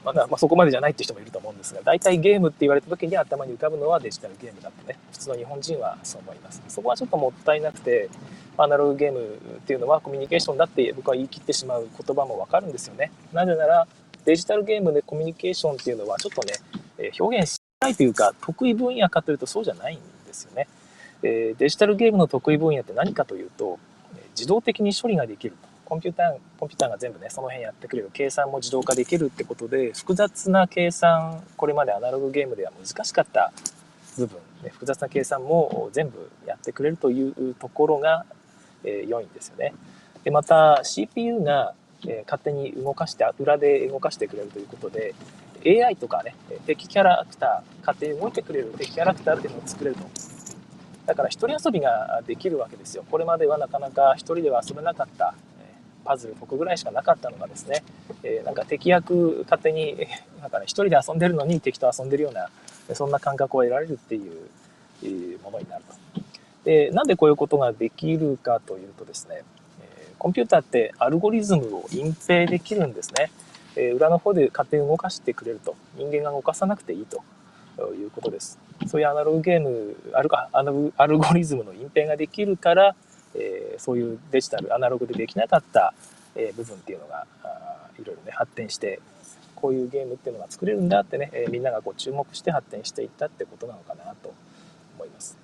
[0.05, 8.09] まだ、まあ、そこまでじゃないって人もいると思うんですが大体ゲームって言われた時に頭に浮かぶのはデジタルゲームだとね普通の日本人はそう思いますそこはちょっともったいなくて
[8.57, 13.87] アナログゲームっていうのはコミュニケーションだって僕は言い切ってしまう言葉もわかるんですよねなぜなら
[14.25, 16.53] デジタルゲームでコミュニケーションっていうのはちょっとね
[17.19, 20.67] 表現しないというか、得意分野かというとそうじゃないんですよね。
[21.23, 23.79] えデジタルゲームの得意分野って何かというと、
[24.31, 25.55] 自動的に処理ができる。
[25.87, 28.09] コンピューター、コンピューターが全部ね、その辺やってくれる。
[28.11, 33.53] 計算も自動化できるってことで、複雑な計算、これまでアナログゲームでは難しかった
[34.17, 38.25] 部分、ね、複雑な計算も全部やってくれるというところが、
[38.83, 39.73] えー、良いんですよね。
[40.25, 41.73] で、また CPU が、
[42.03, 45.15] えー、勝手に動かして、裏で動かしてくれるということで、
[45.65, 50.03] AI とかね、敵キャラクター、勝手に動いてくれる敵キャラクターっていうのを作れると。
[51.05, 53.05] だから一人遊びができるわけですよ。
[53.09, 55.33] これまではなかなか一人では遊べなかった、
[56.07, 57.83] パズル解くぐらいしかなかったのがですね、
[58.23, 60.07] えなんか敵役勝手に、
[60.41, 62.49] なんかね、一人で遊んでるのに敵と遊んでるような、
[62.93, 66.21] そんな感覚を得られるっていうものになると。
[66.63, 69.43] で、なんでこういうことができるかというとですね、
[70.17, 73.29] コンピューターってアルゴリズムを隠蔽できるんですね。
[73.77, 77.23] え裏の方で勝手に動かしてくれると人間が動かさなくていいと
[77.93, 82.95] いうことですそういうアナログゲームあるかアルゴリズムの隠蔽ができるから、
[83.35, 85.93] えー、そういうデジタルアナログでできなかった、
[86.35, 87.25] え、部分っていうのが
[87.99, 88.99] いろいろね発展して
[89.55, 94.33] こういうゲームっていうのが作れるんだってね、え、みんながこう注目して発展していったってことなのかなと
[94.97, 95.37] 思います。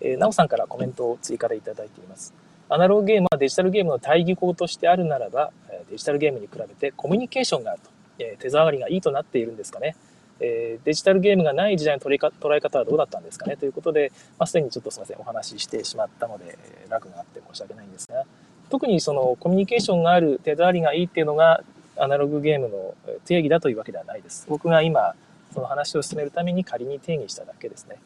[0.00, 2.34] えー、なおさんからコメントを追加でいただいています。
[2.68, 5.52] アナログゲームはデジタルゲームの対義語としてあるならば、
[5.90, 9.96] デジタルゲームに比べてコミュニケーションがあると、え手触りがいいとなっているんですかね。
[10.40, 12.14] えデジタルゲームがない時代の捉
[12.54, 13.56] え方はどうだったんですかね？
[13.56, 18.24] ということで、まあ、すでにちょっとすみません、お話ししてしまったので、ラグがあって申し訳ないんですが、
[18.70, 21.62] 特にそのコミュニケーションがある手触りがいいっていうのが、
[21.96, 24.46] アナログゲームの定義だというわけではないです。
[24.48, 25.14] 僕が今、
[25.52, 27.96] その話を進めるために仮に定義しただけですね。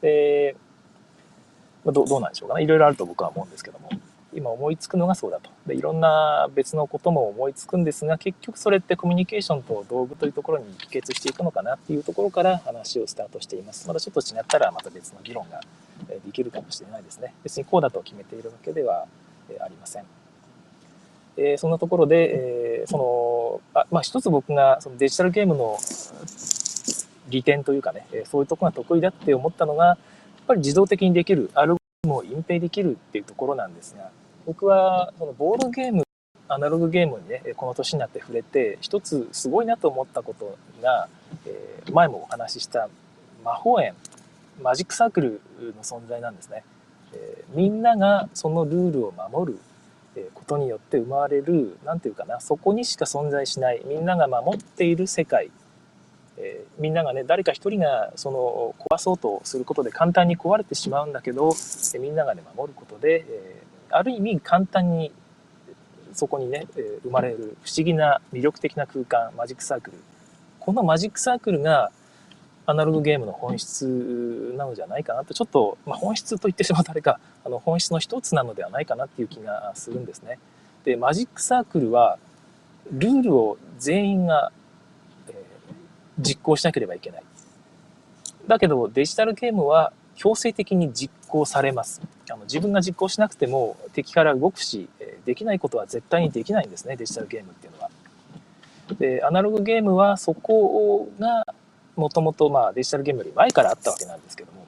[0.00, 0.56] で、
[1.84, 2.64] どどうなんでしょうかね？
[2.64, 3.88] いろいろあると僕は思うんですけども。
[4.36, 5.50] 今思いつくのがそうだと。
[5.66, 13.88] で、いろんな別のことも思いつくんですが、結局それってコミュニケーションと道具というところに帰結していくのかなっていうところから話をスタートしています。
[13.88, 15.60] まだちょっと違ったらまた別の議論が
[16.24, 17.34] できるかもしれないですね。
[17.42, 19.06] 別にこうだと決めているわけでは
[19.60, 20.04] ありません。
[21.38, 25.76] え、そんなところで、えー、その、あまあ、一つ僕がそのデジタルゲームの
[27.28, 29.96] 利点というかね、えそういうとこが得意だって思ったのが、やっ
[30.46, 34.10] ぱり自動的にできる、アルゴリズムを隠蔽できるっていうところなんですが、
[34.46, 36.04] 僕はそのボードゲーム
[36.48, 41.08] アナログゲームにねこの年になって触れて一つすごいなと思ったことが、
[41.44, 42.88] えー、前もお話しした
[43.44, 43.94] 魔法園
[44.62, 45.40] マジックサークル
[45.76, 46.62] の存在なんですね、
[47.12, 49.58] えー、みんながそのルールを守る
[50.32, 55.50] ことによって生まれる何て言うかなそこにしか存在しないみんなが守っている世界、
[56.38, 61.52] えー、みんながね誰か一人がその壊そうとすることで簡単に壊れてしまうんだけど
[61.94, 65.12] えみんながね守ることで、えある意味簡単に
[66.12, 69.98] そこにね、え生まれる不思議な魅力的な空間マジックサークル
[70.60, 71.90] このマジックサークルが
[72.66, 80.38] アナログゲームの本質なのじゃないかなとちょっと、まあ、本質と言ってしまうとあれかあの本質の一つなのではないかなっていう気がするんですね。
[80.84, 82.18] でマジックサークルは
[82.90, 84.50] ルールを全員が、
[85.28, 85.34] えー、
[86.20, 87.22] 実行しなければいけない。
[88.48, 92.00] だけどデジタルゲームは強制的に実行されます。
[92.28, 94.88] あの自分が実行しなくても敵から動くし、
[95.24, 97.90] できないことは絶対にできないんですね、デジタルゲームっていうのは。
[98.98, 101.44] で、アナログゲームはそこが
[101.94, 104.66] もともとデジタルゲームより前からあったわけなんですけども、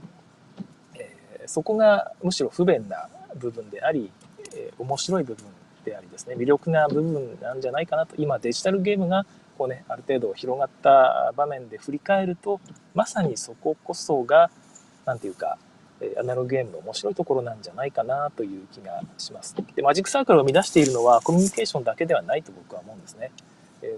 [0.94, 4.10] えー、そこがむしろ不便な部分であり、
[4.54, 5.44] えー、面白い部分
[5.84, 12.60] でありですね、魅力な部分なんじゃないかなと、今デジタルゲームがこうね、ある程度広がった場面で振り返ると、
[12.94, 14.50] まさにそここそが
[15.08, 15.56] 何て言うか、
[16.20, 19.56] アナログゲームの面白いところなんじゃないかなという気がします。
[19.74, 23.32] で、マジックサークルを生み出しているのはコミュニケーションだけではないと僕は思うんですね。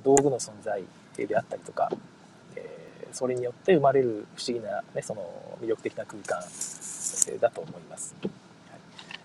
[0.04, 0.82] 道具の存在
[1.16, 1.90] であったりとか、
[3.12, 6.42] それによって生まれる不思議な、ね、その魅力的な空間
[7.40, 8.14] だと思います。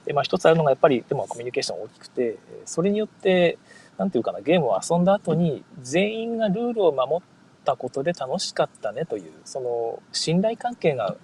[0.06, 3.58] でまあ、一つあるのがやっぱりでもコミュニケーション大きくてそれによって
[3.98, 7.28] 何て言うかなゲームを遊んだ後に全員がルールを守っ
[7.64, 11.16] たことで楽しかったねというその信頼関係が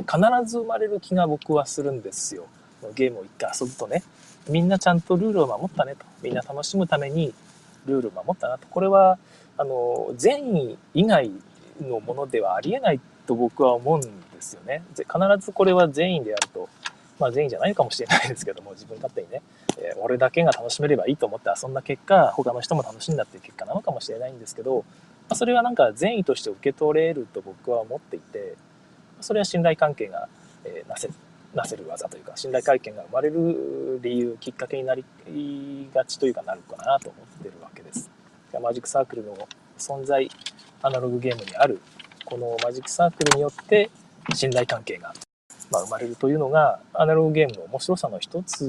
[0.00, 2.46] 必ず生まれる気が僕はするんですよ。
[2.94, 4.02] ゲームを一回遊ぶとね。
[4.48, 6.04] みんなちゃんとルールを守ったねと。
[6.22, 7.32] みんな楽しむために
[7.86, 8.66] ルールを守ったなと。
[8.68, 9.18] これは、
[9.56, 11.30] あの、善意以外
[11.80, 14.08] のものではありえないと僕は思うんで
[14.40, 14.82] すよね。
[14.96, 15.06] 必
[15.38, 16.68] ずこれは善意であると。
[17.18, 19.42] まあ善意じゃないかもしれないですけども、自分勝手にね、
[19.78, 24.82] えー、俺だけが楽しめればいいと思って遊んだ結果、他の人も楽しんだっていう結果なのかもしれないんですけど、ま
[25.30, 28.56] あ、それはなんか善意として受け取れると僕は思っていて、
[29.20, 30.28] それは信頼関係が、
[30.64, 31.08] えなせ
[31.54, 35.04] なせる技というか信頼関係が生まれる理由きっかけになり
[35.92, 38.10] がちというかなるかなと思ってるわけです。
[38.62, 40.30] マジックサークルの存在
[40.82, 41.80] アナログゲームにある
[42.24, 43.90] このマジックサークルによって
[44.34, 45.12] 信頼関係が、
[45.70, 48.62] ま、生まれるというのがアナログゲームの面白さの一つ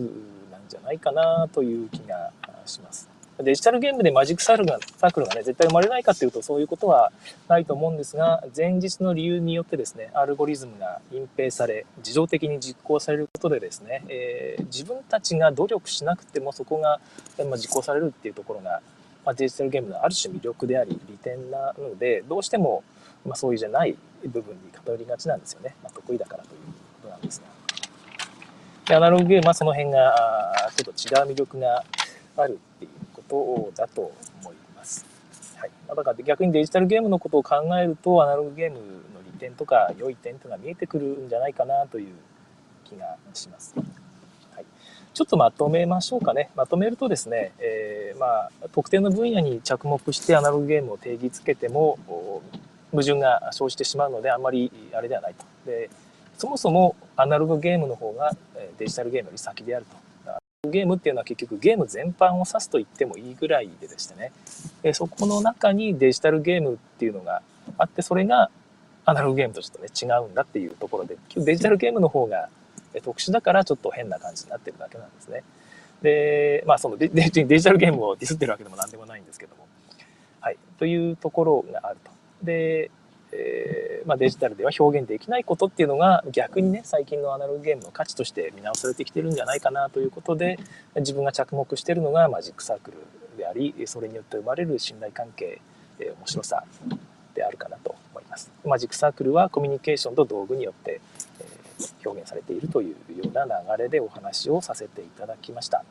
[0.52, 2.32] なんじゃないかなという気が
[2.66, 3.10] します。
[3.40, 7.12] デジタルゲームでマジックサークルがサークルがね、絶対生まれないかっていうとそういうことは
[7.48, 17.00] ないと思うんですが、前日の理由によってですね、アルゴリズムが隠蔽され、自動的に実行されることでですね、えー、自分たちが努力しなくてもそこが、
[17.50, 18.82] ま、実行されるっていうところが、
[19.26, 22.84] まあ、デジタルゲームのある種魅力であり、利点なので、どうしても、
[23.26, 25.76] まあ、そういうじゃない部分に偏りがちなんですよね。
[25.84, 26.60] まあ、得意だからという
[27.02, 27.62] ことなんですが。
[28.88, 31.84] でアナログゲームはその辺がちょっと違う魅力が
[32.36, 32.60] ある
[33.32, 35.06] ことだと思います。
[35.58, 38.84] はい、だから逆にデジタルゲームのことを考えるとアナログゲームの
[39.26, 42.14] 利点とか良い点というのが見えてくるんじゃないかなという
[42.84, 43.74] 気がします。
[44.54, 44.66] はい、
[45.14, 46.50] ちょっとまとめましょうかね。
[46.56, 51.98] まとめるとですね、えー、まあ、特定の分野に着目してアナログゲームを定義づけても
[52.92, 55.46] 矛盾が生じてしまうのであんまりあれではないと。
[55.66, 55.90] で
[56.38, 58.36] そもそもアナログゲームの方が
[58.80, 60.11] デジタルゲームより先であると。
[60.70, 64.32] ゲームっていうのは結局ゲーム全般を指すと言ってもいいぐらいででしてね、
[64.84, 67.42] えそこの中にデジタルゲームっていうのが
[67.80, 68.52] あって、それが
[69.04, 72.50] アナログゲームとちょっとね、違うんだっていうところで、デジタルゲームの方が
[73.04, 75.44] 特殊だからちょっと変な感じになってるだけなんですね。
[76.04, 79.66] で、まあそのデデジタルゲームをディスってるわけでも何でもないんですけども。
[80.42, 80.58] はい。
[80.78, 82.12] というところがあると。
[82.44, 82.92] で、
[83.34, 90.60] えー、まあ、デジタルでは表現できないことっていうのが逆にね最近のアナログゲームの価値として見直されてきてるんじゃないかなということで
[90.98, 92.98] 自分が着目してるのがマジックサークル
[93.38, 95.62] でありそれによって生まれる信頼関係、
[96.00, 96.64] えー、面白さ
[97.34, 98.52] であるかなと思います。
[98.66, 101.00] マジックサークルはコミュニケーションと道具によって、
[101.40, 105.86] えー、表現されているというような流れでお話をさせていただきました。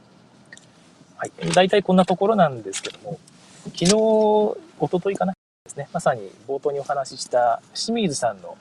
[1.16, 3.18] はい、大体こんなところなんですけども
[3.64, 5.34] 昨日一昨日かな？
[5.70, 5.88] ですね。
[5.92, 8.56] まさに冒頭にお話しした清水さんの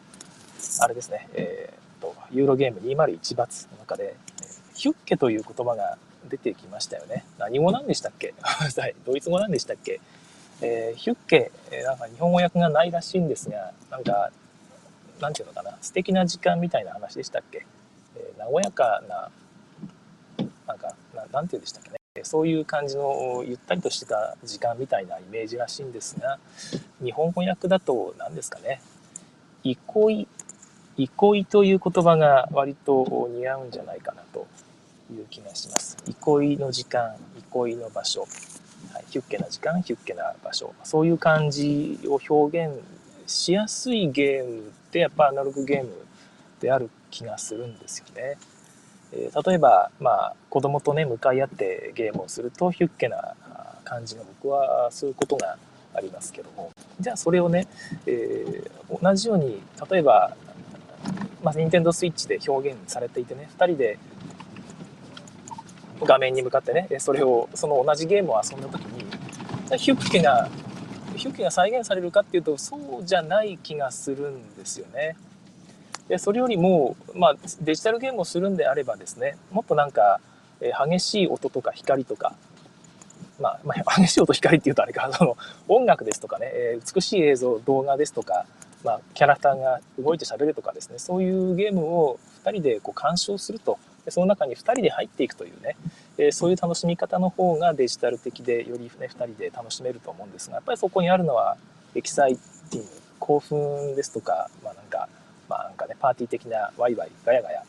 [0.82, 4.15] あれですね、えーと、ユーロゲーム201バツの中で
[4.76, 5.98] ヒュッケという言葉が
[6.30, 7.26] 出てきましたよね。
[7.38, 8.34] 何語なんでしたっけ？
[9.06, 10.00] ドイツ語なんでしたっけ？
[10.62, 14.30] えー、ヒュッケ、えー、なんか日本語訳がないらしいんですが、なんか、
[15.22, 17.65] なんていうのかな、素敵な時間みたいな話でしたっけ、
[18.17, 19.32] えー、和やかな、
[20.67, 26.39] なんかな、なんていうんでしたっけね、そういう感じのゆったりとした時間みたいなイメージらしいんですが、
[27.03, 28.82] 日本語訳だと何ですかね、
[29.63, 30.27] 憩い、
[30.97, 34.47] 憩いという言葉が割と似合うんじゃないかなと
[35.12, 35.97] いう気がします。
[36.08, 37.15] 憩いの時間、
[37.51, 38.25] 憩いの場所。
[38.93, 42.82] はい、ヒュッケな時間ヒュッケな場所そういう感じを表現
[43.27, 45.89] しやすいゲームってやっぱアナログゲーム
[46.60, 48.38] である気がするんですよね。
[49.12, 53.36] えー、例えば、まあ、子供とね向かい合ってゲームをするとヒュッケな
[53.84, 55.58] 感じが僕はすることが
[55.93, 57.67] ありますけどもじゃあそれをね、
[58.06, 60.36] えー、同じように例えば、
[61.43, 63.98] まあ、ニンテンドースイッチで表現されていてね2人で
[66.02, 69.06] 画面に向かってねそれをその同じゲームを遊んだ時に
[69.78, 70.50] ヒュッケが
[71.15, 75.17] ヒュッケが再現されるかっていうとそうじゃない気がするんですよね。
[76.10, 80.19] でそれよりも、まあ、デジタルゲームをするんであればですねもっとなんか、
[80.60, 82.36] え激しい音とか光とか、
[83.39, 88.45] まあ、まあ、 激しい音光っていうとあれかその音楽ですとかね、え美しい映像動画ですとか、
[88.84, 95.76] まあ、キャラクターが動いて喋るとかですねそういうゲームを2人でこう鑑賞するとでその中に2人で入っていくというね、
[96.17, 101.56] えそういう楽しみ方の方がデジタル的でよりね2人で楽しめると思うんですがやっぱりそこにあるのは
[101.93, 102.36] エキサイ
[102.72, 105.08] ティング興奮ですとかまあなんか
[105.50, 107.64] まあなんかねパーティー的なワイワイガヤガヤ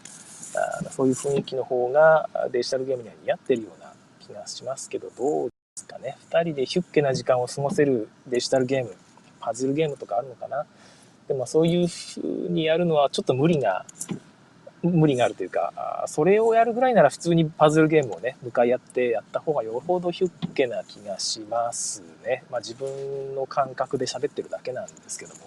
[0.85, 8.95] あそういう雰囲気の方がデジタルゲームには似合ってるような気がしますけどどうですかね2人でヒュッケな時間を過ごせるデジタルゲーム
[9.41, 10.67] パズルゲームとかあるのかな
[11.29, 13.87] でもそういう風にやるのはちょっと無理が
[14.83, 22.45] 無理があるというか、それをやるぐらいなら普通にパズルゲームをね、向かい合ってやった方がよほどヒュッケな気がしますね。
[22.51, 25.41] まあ自分の感覚で喋ってるだけなんですけども。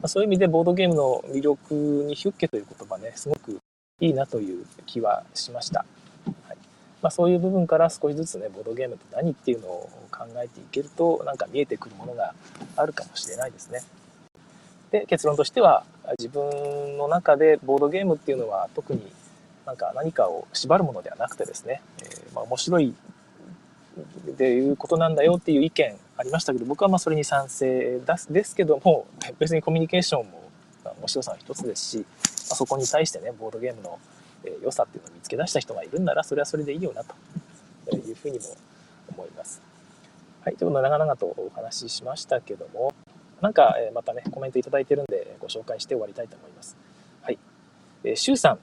[0.00, 3.60] まあ、そういう意味でボードゲームの魅力にヒュッケという言葉ね、すごく
[4.00, 5.84] いいなという気はしました。
[6.48, 6.56] はい
[7.02, 12.34] まあ、そういう部分から少しずつね、ボードゲームって何っていうのを考えていけると、なんか見えてくるものが
[12.76, 13.82] あるかもしれないですね。
[14.90, 15.84] で結論としては
[16.18, 19.00] 自分の中でボードゲームっていうのは特に
[19.64, 22.94] なんか何かを縛るものではなくてですね、えー、まあ、面白い
[24.32, 29.06] っていうことなんだよっていう意見ありましたけど僕はまあそれに賛成ですけども
[29.38, 30.42] 別にコミュニケーションも
[30.84, 32.04] 面白さの一つですし、ま
[32.52, 33.98] あ、そこに対してねボードゲームの
[34.62, 37.14] 良さっていうのを見つけ出した人がいるんならそれはそれでいいよなと
[37.96, 38.44] いうふうにも
[39.16, 39.60] 思います。
[40.42, 42.94] はい、ということで長々とお話ししましたけども
[43.40, 46.76] なんか、またね、コメントいいてるんで、ご紹介して終わりたいと思います。
[47.22, 47.38] はい。
[48.04, 48.58] えー、シュウさん、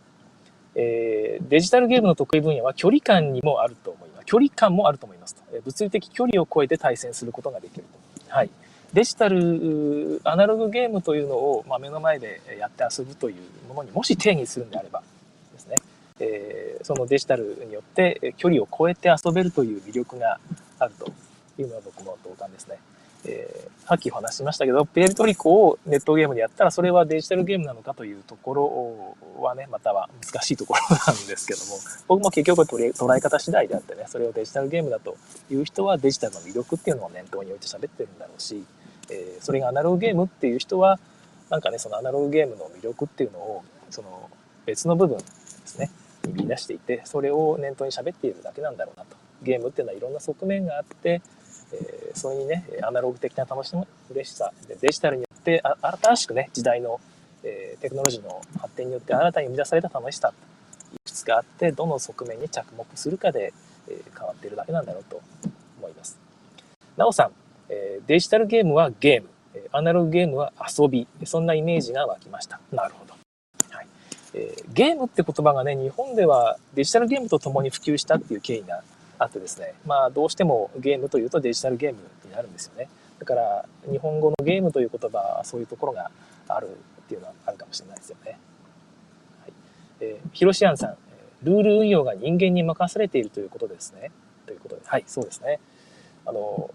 [0.75, 4.06] えー、デジタルゲームの得意分野は距離感にもあると思います。
[4.27, 5.41] 距離感もあると思いますと。
[5.63, 7.85] 物理的距離を超えて対戦することができる
[8.27, 8.35] と。
[8.35, 8.49] はい。
[8.93, 13.35] デジタル、アナログゲームというのを、まあ、目の前でやって遊ぶという
[13.69, 15.01] ものにもし定義するんであれば
[15.53, 15.75] ですね、
[16.19, 20.39] えー、そのデジタルによって距離を超えて遊べるという魅力が
[20.79, 21.11] あると
[21.57, 22.77] いうのは僕の同感ですね。
[23.27, 35.17] えー、さっきお話しましたけど、プエルトリコをネットゲームでやったら、それはデジタルゲームなのかというところはね、または難しいところなんですけども、僕も結局捉え方次第であってね、それをデジタルゲームだと
[35.51, 38.63] いう人はデジタルの魅力っていうのを念頭に置いて喋ってるんだろうし、
[39.09, 40.99] えー、それがアナログゲームっていう人は、
[41.49, 44.29] なんかね、そのアナログゲームの魅力っていうのを、その
[44.65, 45.23] 別の部分で
[45.65, 45.91] すね、
[46.25, 49.15] に見出していて、それを念頭に喋っているだけなんだろうなと。
[49.43, 51.21] ゲームっていうのはいろんな側面があって、
[51.73, 56.99] えー、それにね、アナログ的な楽しみ、嬉しさ、デジタルによって、あ新しくね、時代の、
[57.43, 60.33] えー、テクノロジーの発展によって新たに生み出された楽しさ、
[60.93, 63.53] いくつかあって、どの側面に着目するかで、
[63.89, 65.21] えー、変わっているだけなんだろうと
[65.79, 66.17] 思います。
[66.95, 67.31] なおさん、
[67.69, 69.29] えー、デジタルゲームはゲーム、
[69.71, 71.07] アナログゲームは遊び。
[71.25, 72.59] そんなイメージが湧きました。
[72.71, 73.13] なるほど。
[73.69, 73.87] はい
[74.33, 78.83] えー、ゲームって言葉がね、日本ではデジタルゲームと共に普及したっていう経緯が
[79.19, 82.89] あってですね、まあどうしてもゲームというとデジタルゲームになるんですよね。
[83.19, 86.11] だから日本語のゲームという言葉はそういうところが
[86.47, 88.37] あるっていうのはあるかもしれないですよね。
[89.41, 89.53] はい
[90.01, 90.97] えー、ヒロシアンさん、
[91.43, 94.11] ルール運用が人間に任されているということですね。
[94.45, 95.59] ということで、はい、そうですね。
[96.25, 96.69] あの、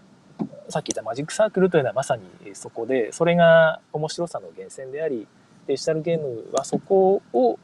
[0.69, 2.23] さっき言ったマジックサークルというのはまさに
[2.55, 5.27] そこで、それが面白さの源泉であり、
[5.67, 7.59] デジタルゲームはそこを、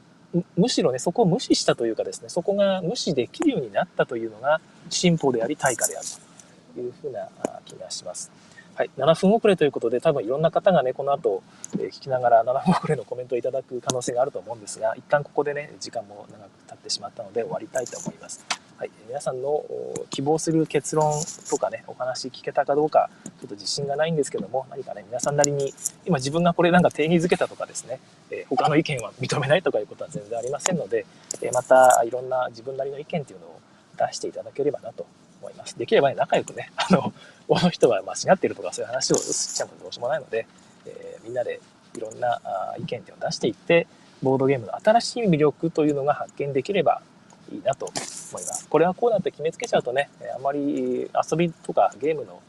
[0.58, 6.08] むしろね、そこを無視したというかですね、そこが無視できるようになったというのが進歩であり対価である
[6.76, 7.28] というふうな
[7.66, 8.32] 気がします。
[8.76, 11.44] はい、7分遅れということで、多分いろんな方がね、この後、
[11.78, 18.46] え、聞きながら7分遅れのコメントをいただく可能性があると思うんですが、一旦ここでね、時間も長く経ってしまったので終わりたいと思います。
[18.80, 19.66] はい、皆さんの
[20.10, 21.12] 希望する結論
[21.50, 25.74] とかね、お話聞けたかどうか、ちょっと自信がないんですけども、何かね、皆さんなりに、
[26.06, 28.00] 今自分がこれなんか定義づけたとかですね、
[28.32, 31.06] えー、他の意見は認めないとかいうことは全然ありませんので、
[31.42, 33.60] えー、またいろんな自分なりの意見っていうのを
[33.98, 35.06] 出していただければなと
[35.42, 35.78] 思います。
[35.78, 37.12] できればね、仲良くね、 あの、
[37.50, 40.48] この人は間違ってるとかそういう話をしちゃうとどうしようもないので、
[40.86, 41.60] えー、みんなで
[41.98, 42.40] いろんな
[42.78, 43.88] 意見っていうのを出していって、
[44.24, 47.02] ボードゲームの新しい魅力というのが発見できれば
[47.52, 48.68] いいなと思います。
[48.68, 52.42] これはこうだって決めつけちゃうとね、あまり遊びとかゲームの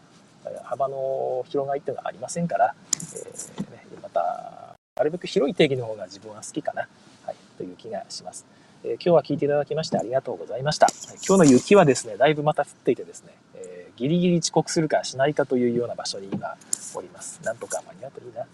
[0.64, 6.88] 幅の広がりっていうのはありませんから、えーね、また、なるべく広い定義の方が自分は好きかな、
[7.26, 8.46] はい、という気がします。
[8.82, 10.86] えー、今日は聞いていただきましてありがとうございました。
[11.26, 16.56] 今日の雪はですね、だいぶまた降っていてですね、えー、ギリギリ遅刻するかしないかというような場所に今
[16.94, 17.40] おります。
[17.44, 18.46] なんとか間に合うといいな。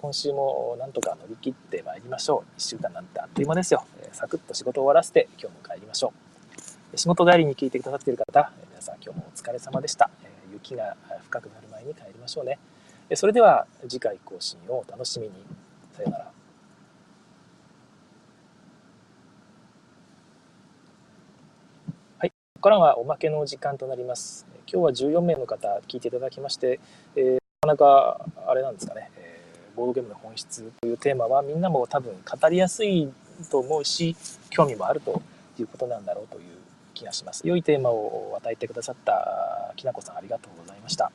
[0.00, 2.58] 今週もなんとか乗り切ってまいりましょう。
[2.58, 3.84] 1週間なんてあっという間ですよ。
[4.00, 6.14] えサクッと仕事を終わらせて今日も帰りましょ
[6.94, 6.96] う。
[6.96, 10.08] 仕事帰りに聞いてくださっている方、皆さん今日もお疲れ様でした。
[10.54, 12.58] 雪が深くなる前に帰りましょうね。
[13.14, 15.34] それでは次回更新をお楽しみに。
[15.92, 16.32] さようなら。
[22.20, 24.46] はい、ここからはおまけの時間となります。
[24.66, 26.80] 今日は14名の方聞いていただきまして、
[27.16, 27.34] えー、
[27.68, 29.10] なかなかあれなんですかね、
[29.80, 33.10] ボードゲームの本質というテーマはみんなも多分語りやすい
[33.50, 34.14] と思うし
[34.50, 35.22] 興味もあると
[35.58, 36.42] いうことなんだろうという
[36.92, 37.48] 気がします。
[37.48, 41.10] 良いテーマを与えてくださったきなこさんありがとうございました。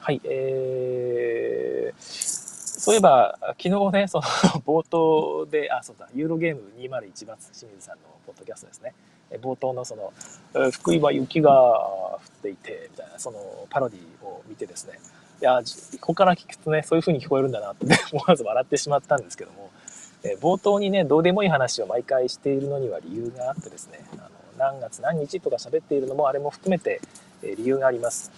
[0.00, 4.24] はいえー、そういえば昨日ねその
[4.66, 8.94] 冒頭であそうだユーロゲーム201バツ清水さんのポッドキャストですね。
[9.40, 10.12] 冒頭のその
[10.72, 13.38] 福井は雪が降っていてみたいなその
[13.70, 14.98] パロディを見てですね。
[15.40, 15.60] いや、
[16.00, 19.70] ここから聞くとね、そういう風に聞こえるんだなって、 思わず笑ってしまったんですけども、
[20.22, 27.00] え冒頭にね、どうでもいい話を毎回しているのには理由があってですね、あの何月何日とか喋っているのもあれも含めて、
[27.42, 28.32] え理由があります。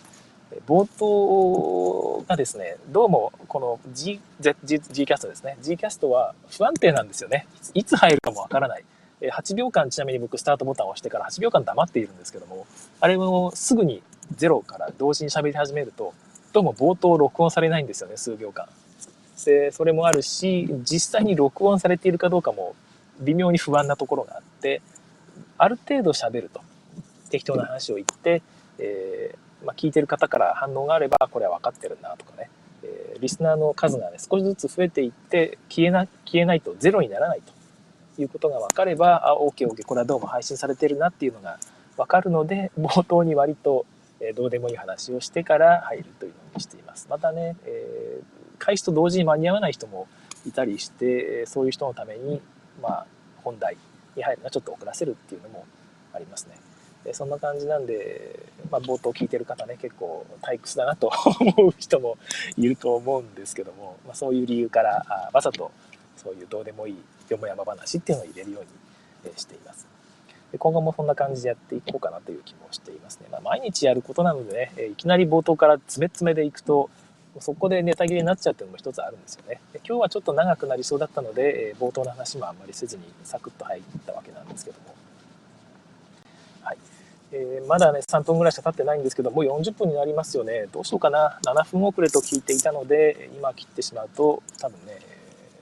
[0.66, 7.46] 冒頭がですね、どうもこの G, G, G キャストですね、G キャストは不安定なんですよね。
[7.74, 8.84] いつ入るかもわからない。
[9.20, 12.66] 8秒間ちなみに僕スタートボタンを押してから8秒間黙っているんですけども、
[13.00, 14.02] あれもすぐに
[14.36, 16.14] 0から同時に喋り始めると、
[16.52, 18.66] どうも冒頭録音されないんですよね、数秒間。
[19.44, 22.74] で、それもあるし、実際に録音されているかどうかも
[23.20, 24.80] 微妙に不安なところがあって、
[25.58, 26.60] ある程度喋ると。
[27.28, 28.42] 適当な話を言って、
[28.78, 32.48] えー、まあ、聞いてる方から反応があれば、これは分かってるなとかね、
[32.82, 37.42] えー、リスナーの数がね、少しずつ増えていって、消えな、消えないとゼロにならない
[38.16, 41.58] ということが分かれば、あ、OK、OK、これはどうも配信されてるなっていうのが
[41.98, 43.84] 分かるので、冒頭に割と
[44.20, 47.06] えどうでもいい話をしてから入るというのにしています。
[47.08, 50.08] またね、えー、開始と同時に間に合わない人も
[50.46, 52.40] いたりして、そういう人のために、
[52.82, 53.06] まあ、
[53.42, 53.76] 本題
[54.16, 55.66] に入るのはちょっと遅らせるっていうのも
[56.12, 56.58] ありますね。
[57.12, 61.10] そんな感じなんで、まあ、冒頭聞いてる方ね、結構退屈だなと
[61.40, 62.18] 思う人も
[62.56, 65.70] いると思うんですけども、まあ、そういう理由から、あわざと
[66.16, 66.96] そういうどうでもいい
[67.28, 69.97] よもやま話っていうのを入れるようにしています。
[70.56, 73.26] 今後もそんな感じでやっていこうかなという気もしていますね。
[73.30, 76.88] まあ、毎日やることなのでね、いきなり冒頭から詰め詰めでいくと、
[77.40, 79.60] そこでネタ切れになっちゃうっていうのも一つあるんですよね。
[79.72, 84.94] で今日はちょっと長くなりそうだったので、冒頭の話もあんまりせずにサクッと入ったわけなんですけども。
[86.62, 86.78] はい。
[87.32, 90.66] えー、まだね、3分ぐらいしか経ってないんですけど、もう40分になりますよね。
[90.72, 91.38] どうしようかな。
[91.44, 94.98] 7分遅れと聞いていたので、今切ってしまうと、多分ね、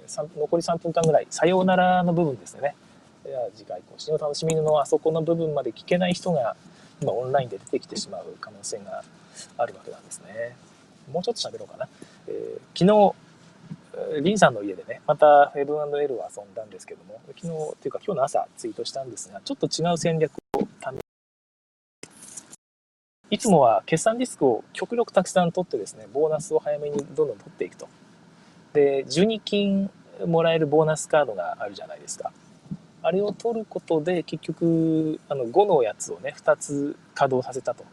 [0.08, 2.76] 残り3分間ぐらい、さようならの部分ですね。
[3.30, 6.56] や次回更新を楽しみるのあそこの部分まで聞けない人が
[7.00, 9.02] 今オンラインで出てきてしまう可能性が
[9.58, 10.56] あるわけなんですね。
[11.12, 11.88] もうちょっと喋ろうかな。
[12.26, 13.14] えー、昨
[14.18, 21.06] 日、リンさんの家でね、また F&L を遊んだんですけども、昨日というか今日の朝ツイートしたんですが、ちょっと違う戦略を試
[23.28, 27.88] いつもは決算リスクを極力たくさん取ってですね、ボーナスを早めにどんどん取っていくと。
[28.72, 29.90] で、12金
[30.26, 32.32] もらえるボーナスカードがあるじゃないですか。
[33.06, 37.84] あれを取ることで結局あの5のやつをね2つ稼働させたと。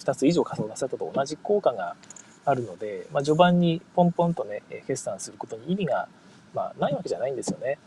[0.00, 1.10] 2つ以上稼働させたと。
[1.14, 1.96] 同じ効果が
[2.44, 6.08] あるので、まあ、序盤にポンポンとね決算することに意味が、
[6.52, 7.78] まあ、ないわけじゃないんですよね。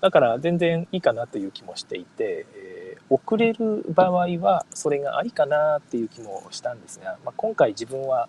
[0.00, 8.28] だから全然いいかなという気もしていて、えー、遅れる場合はそれがありかなっていう気もしたんですが、まあ、今回自分は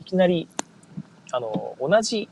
[0.00, 0.46] いきなり
[1.32, 2.28] あの同じ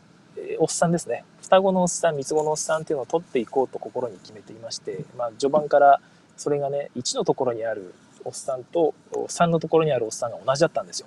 [0.61, 1.25] おっさんですね。
[1.47, 6.01] 双子のおっさん三つ子のおっさんっていうのを取っていこうと心に決めていまして、まあ、序盤から
[6.37, 7.95] それがね1のところにある
[8.25, 11.07] おっさんと3のところにあるおっさんが同じだったんですよ。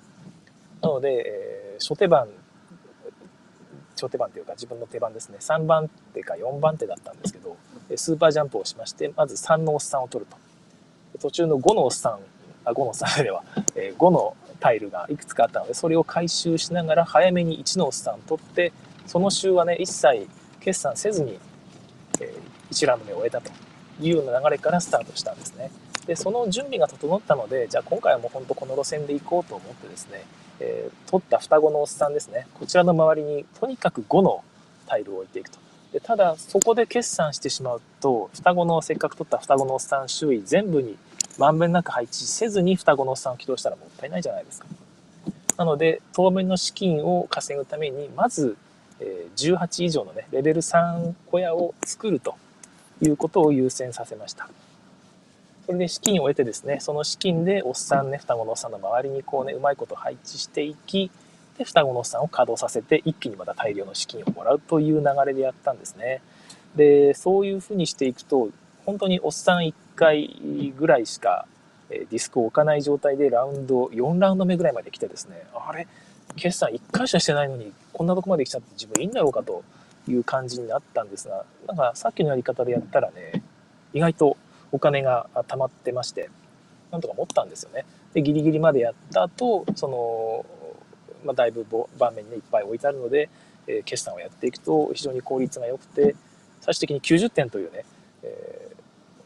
[0.80, 2.26] なので、えー、初手番
[3.94, 5.36] 初手番というか自分の手番ですね。
[5.40, 7.58] 3番手か4番手だったんですけど
[7.94, 10.38] スーパージャンプをしましてまず3のおっさんを取ると。
[11.20, 12.18] 途中の5のおっさん
[12.64, 13.44] あ5のおっさんでは、
[13.76, 18.72] えー、5のタイルがいくつかあったのでそれを回収しながら早めに1のおっさんを取って
[19.10, 20.28] その週はね、一切
[20.60, 21.36] 決算せずに、
[22.20, 23.50] えー、1ラウンド目を終えたと
[24.00, 25.72] いうような流れからスタートしたんですね。
[26.06, 30.22] で、その準備が整ったので、じゃあ今回はもう本当この路線で行こうと思ってですね、
[30.60, 34.44] えー、取った双子のおっさんですね、こちらの周りにとにかく5の
[34.86, 35.58] タイルを置いていくと。
[35.92, 40.96] でただ、そこで決算してしまうと、双子の、せっかく取った双子のおっさん周囲全部に
[41.36, 44.68] まんべんなく配置せずに双子のおっさんを起動したらもったいないじゃないですか。
[45.56, 48.56] なので、当面の資金を稼ぐために、まず
[49.00, 52.34] え18以上のね、レベル3小屋を作ると
[53.02, 54.48] いうことを優先させました。
[55.66, 61.10] それで資金を得てですね、その資金でおっさんね、双子のおっさんの周りにこうね、うまいこと配置していき、
[61.58, 66.22] で、双子のおっさんを稼働させて、一気にまた大量の資金をもらうという流れでやったんですね。
[66.74, 68.48] で、そういうふうにしていくと、
[68.86, 71.46] 本当におっさん1回ぐらいしか
[71.90, 75.86] ディスクを置かない状態でラウンド、4ラウンド目ぐらいまで来てですね、あれ？
[76.36, 79.62] 決算1回しかしてないのに、こんなとこまで来ちゃって自分いいんだろうかと
[80.08, 83.42] いう感じになったんですが、なんかさっきのやり方でやったらね、
[83.92, 84.36] 意外と
[84.72, 86.30] お金が貯まってまして、
[86.90, 87.84] なんとか持ったんですよね。
[88.14, 90.46] で、ギリギリまでやった後、その、
[91.24, 91.66] まあ、だいぶ
[91.98, 93.28] 盤面に、ね、いっぱい置いてあるので、
[93.66, 96.16] えー、決算をやっていくと非常に効率が良くて、
[96.60, 97.84] 最終的に90点というね、
[98.22, 98.72] え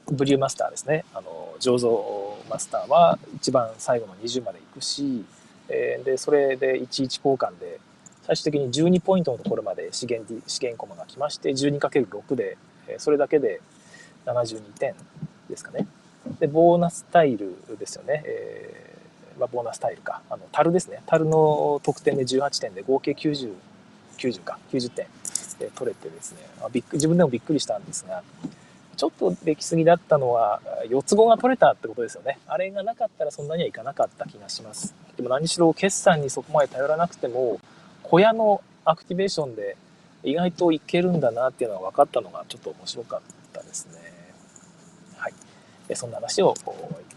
[0.07, 5.24] ー、ブリューマスターですね、あの、醸造マスターは一番最後の20まで行くし、
[5.69, 7.81] えー、でそれで11交換で
[8.23, 12.57] 最終的に12ポイントのところまで資源資源コマが来まして 12×6 で、
[12.89, 13.61] えそれだけで
[14.27, 14.95] 72点
[15.49, 15.87] ですかね。
[16.41, 20.23] でボーナスタイルですよね、えー、まあ、ボーナスタイルか。
[20.31, 21.03] あの樽ですね。
[21.07, 23.53] 樽の得点で18点で合計90
[24.17, 24.59] 90か。
[24.73, 25.07] 90点
[25.59, 26.39] で取れてですね。
[26.62, 28.23] あびっく自分でもびっくりしたんですが
[28.97, 32.39] ちょっとできすぎだったのは4つ子が取れたってことですよね。
[32.47, 34.95] あれがなかったらそんなにはいかなかった気がします。
[35.17, 37.61] でも何しろ決算にそこまで頼らなくても、
[38.03, 39.77] 小屋のアクティベーションで
[40.23, 43.21] 意外といけるんだなっていうのが分かったのがちょっと面白かっ
[43.53, 43.99] たですね。
[45.17, 45.35] はい。
[45.95, 46.55] そんな話を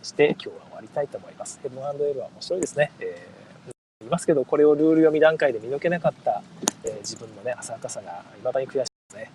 [0.04, 1.60] して今日は終わりたいと思います。
[1.64, 2.92] ヘブンエルは面白いですね。
[3.00, 3.72] えー、
[4.02, 6.42] 言いますけど、これをルール読み段階で見抜けなかった、
[6.84, 9.32] えー、自分のね、浅はかさが未だに悔しいですね。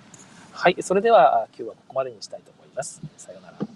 [0.53, 0.77] はい。
[0.81, 3.01] それでは今日はここまでにしたいと思います。
[3.17, 3.72] さようなら。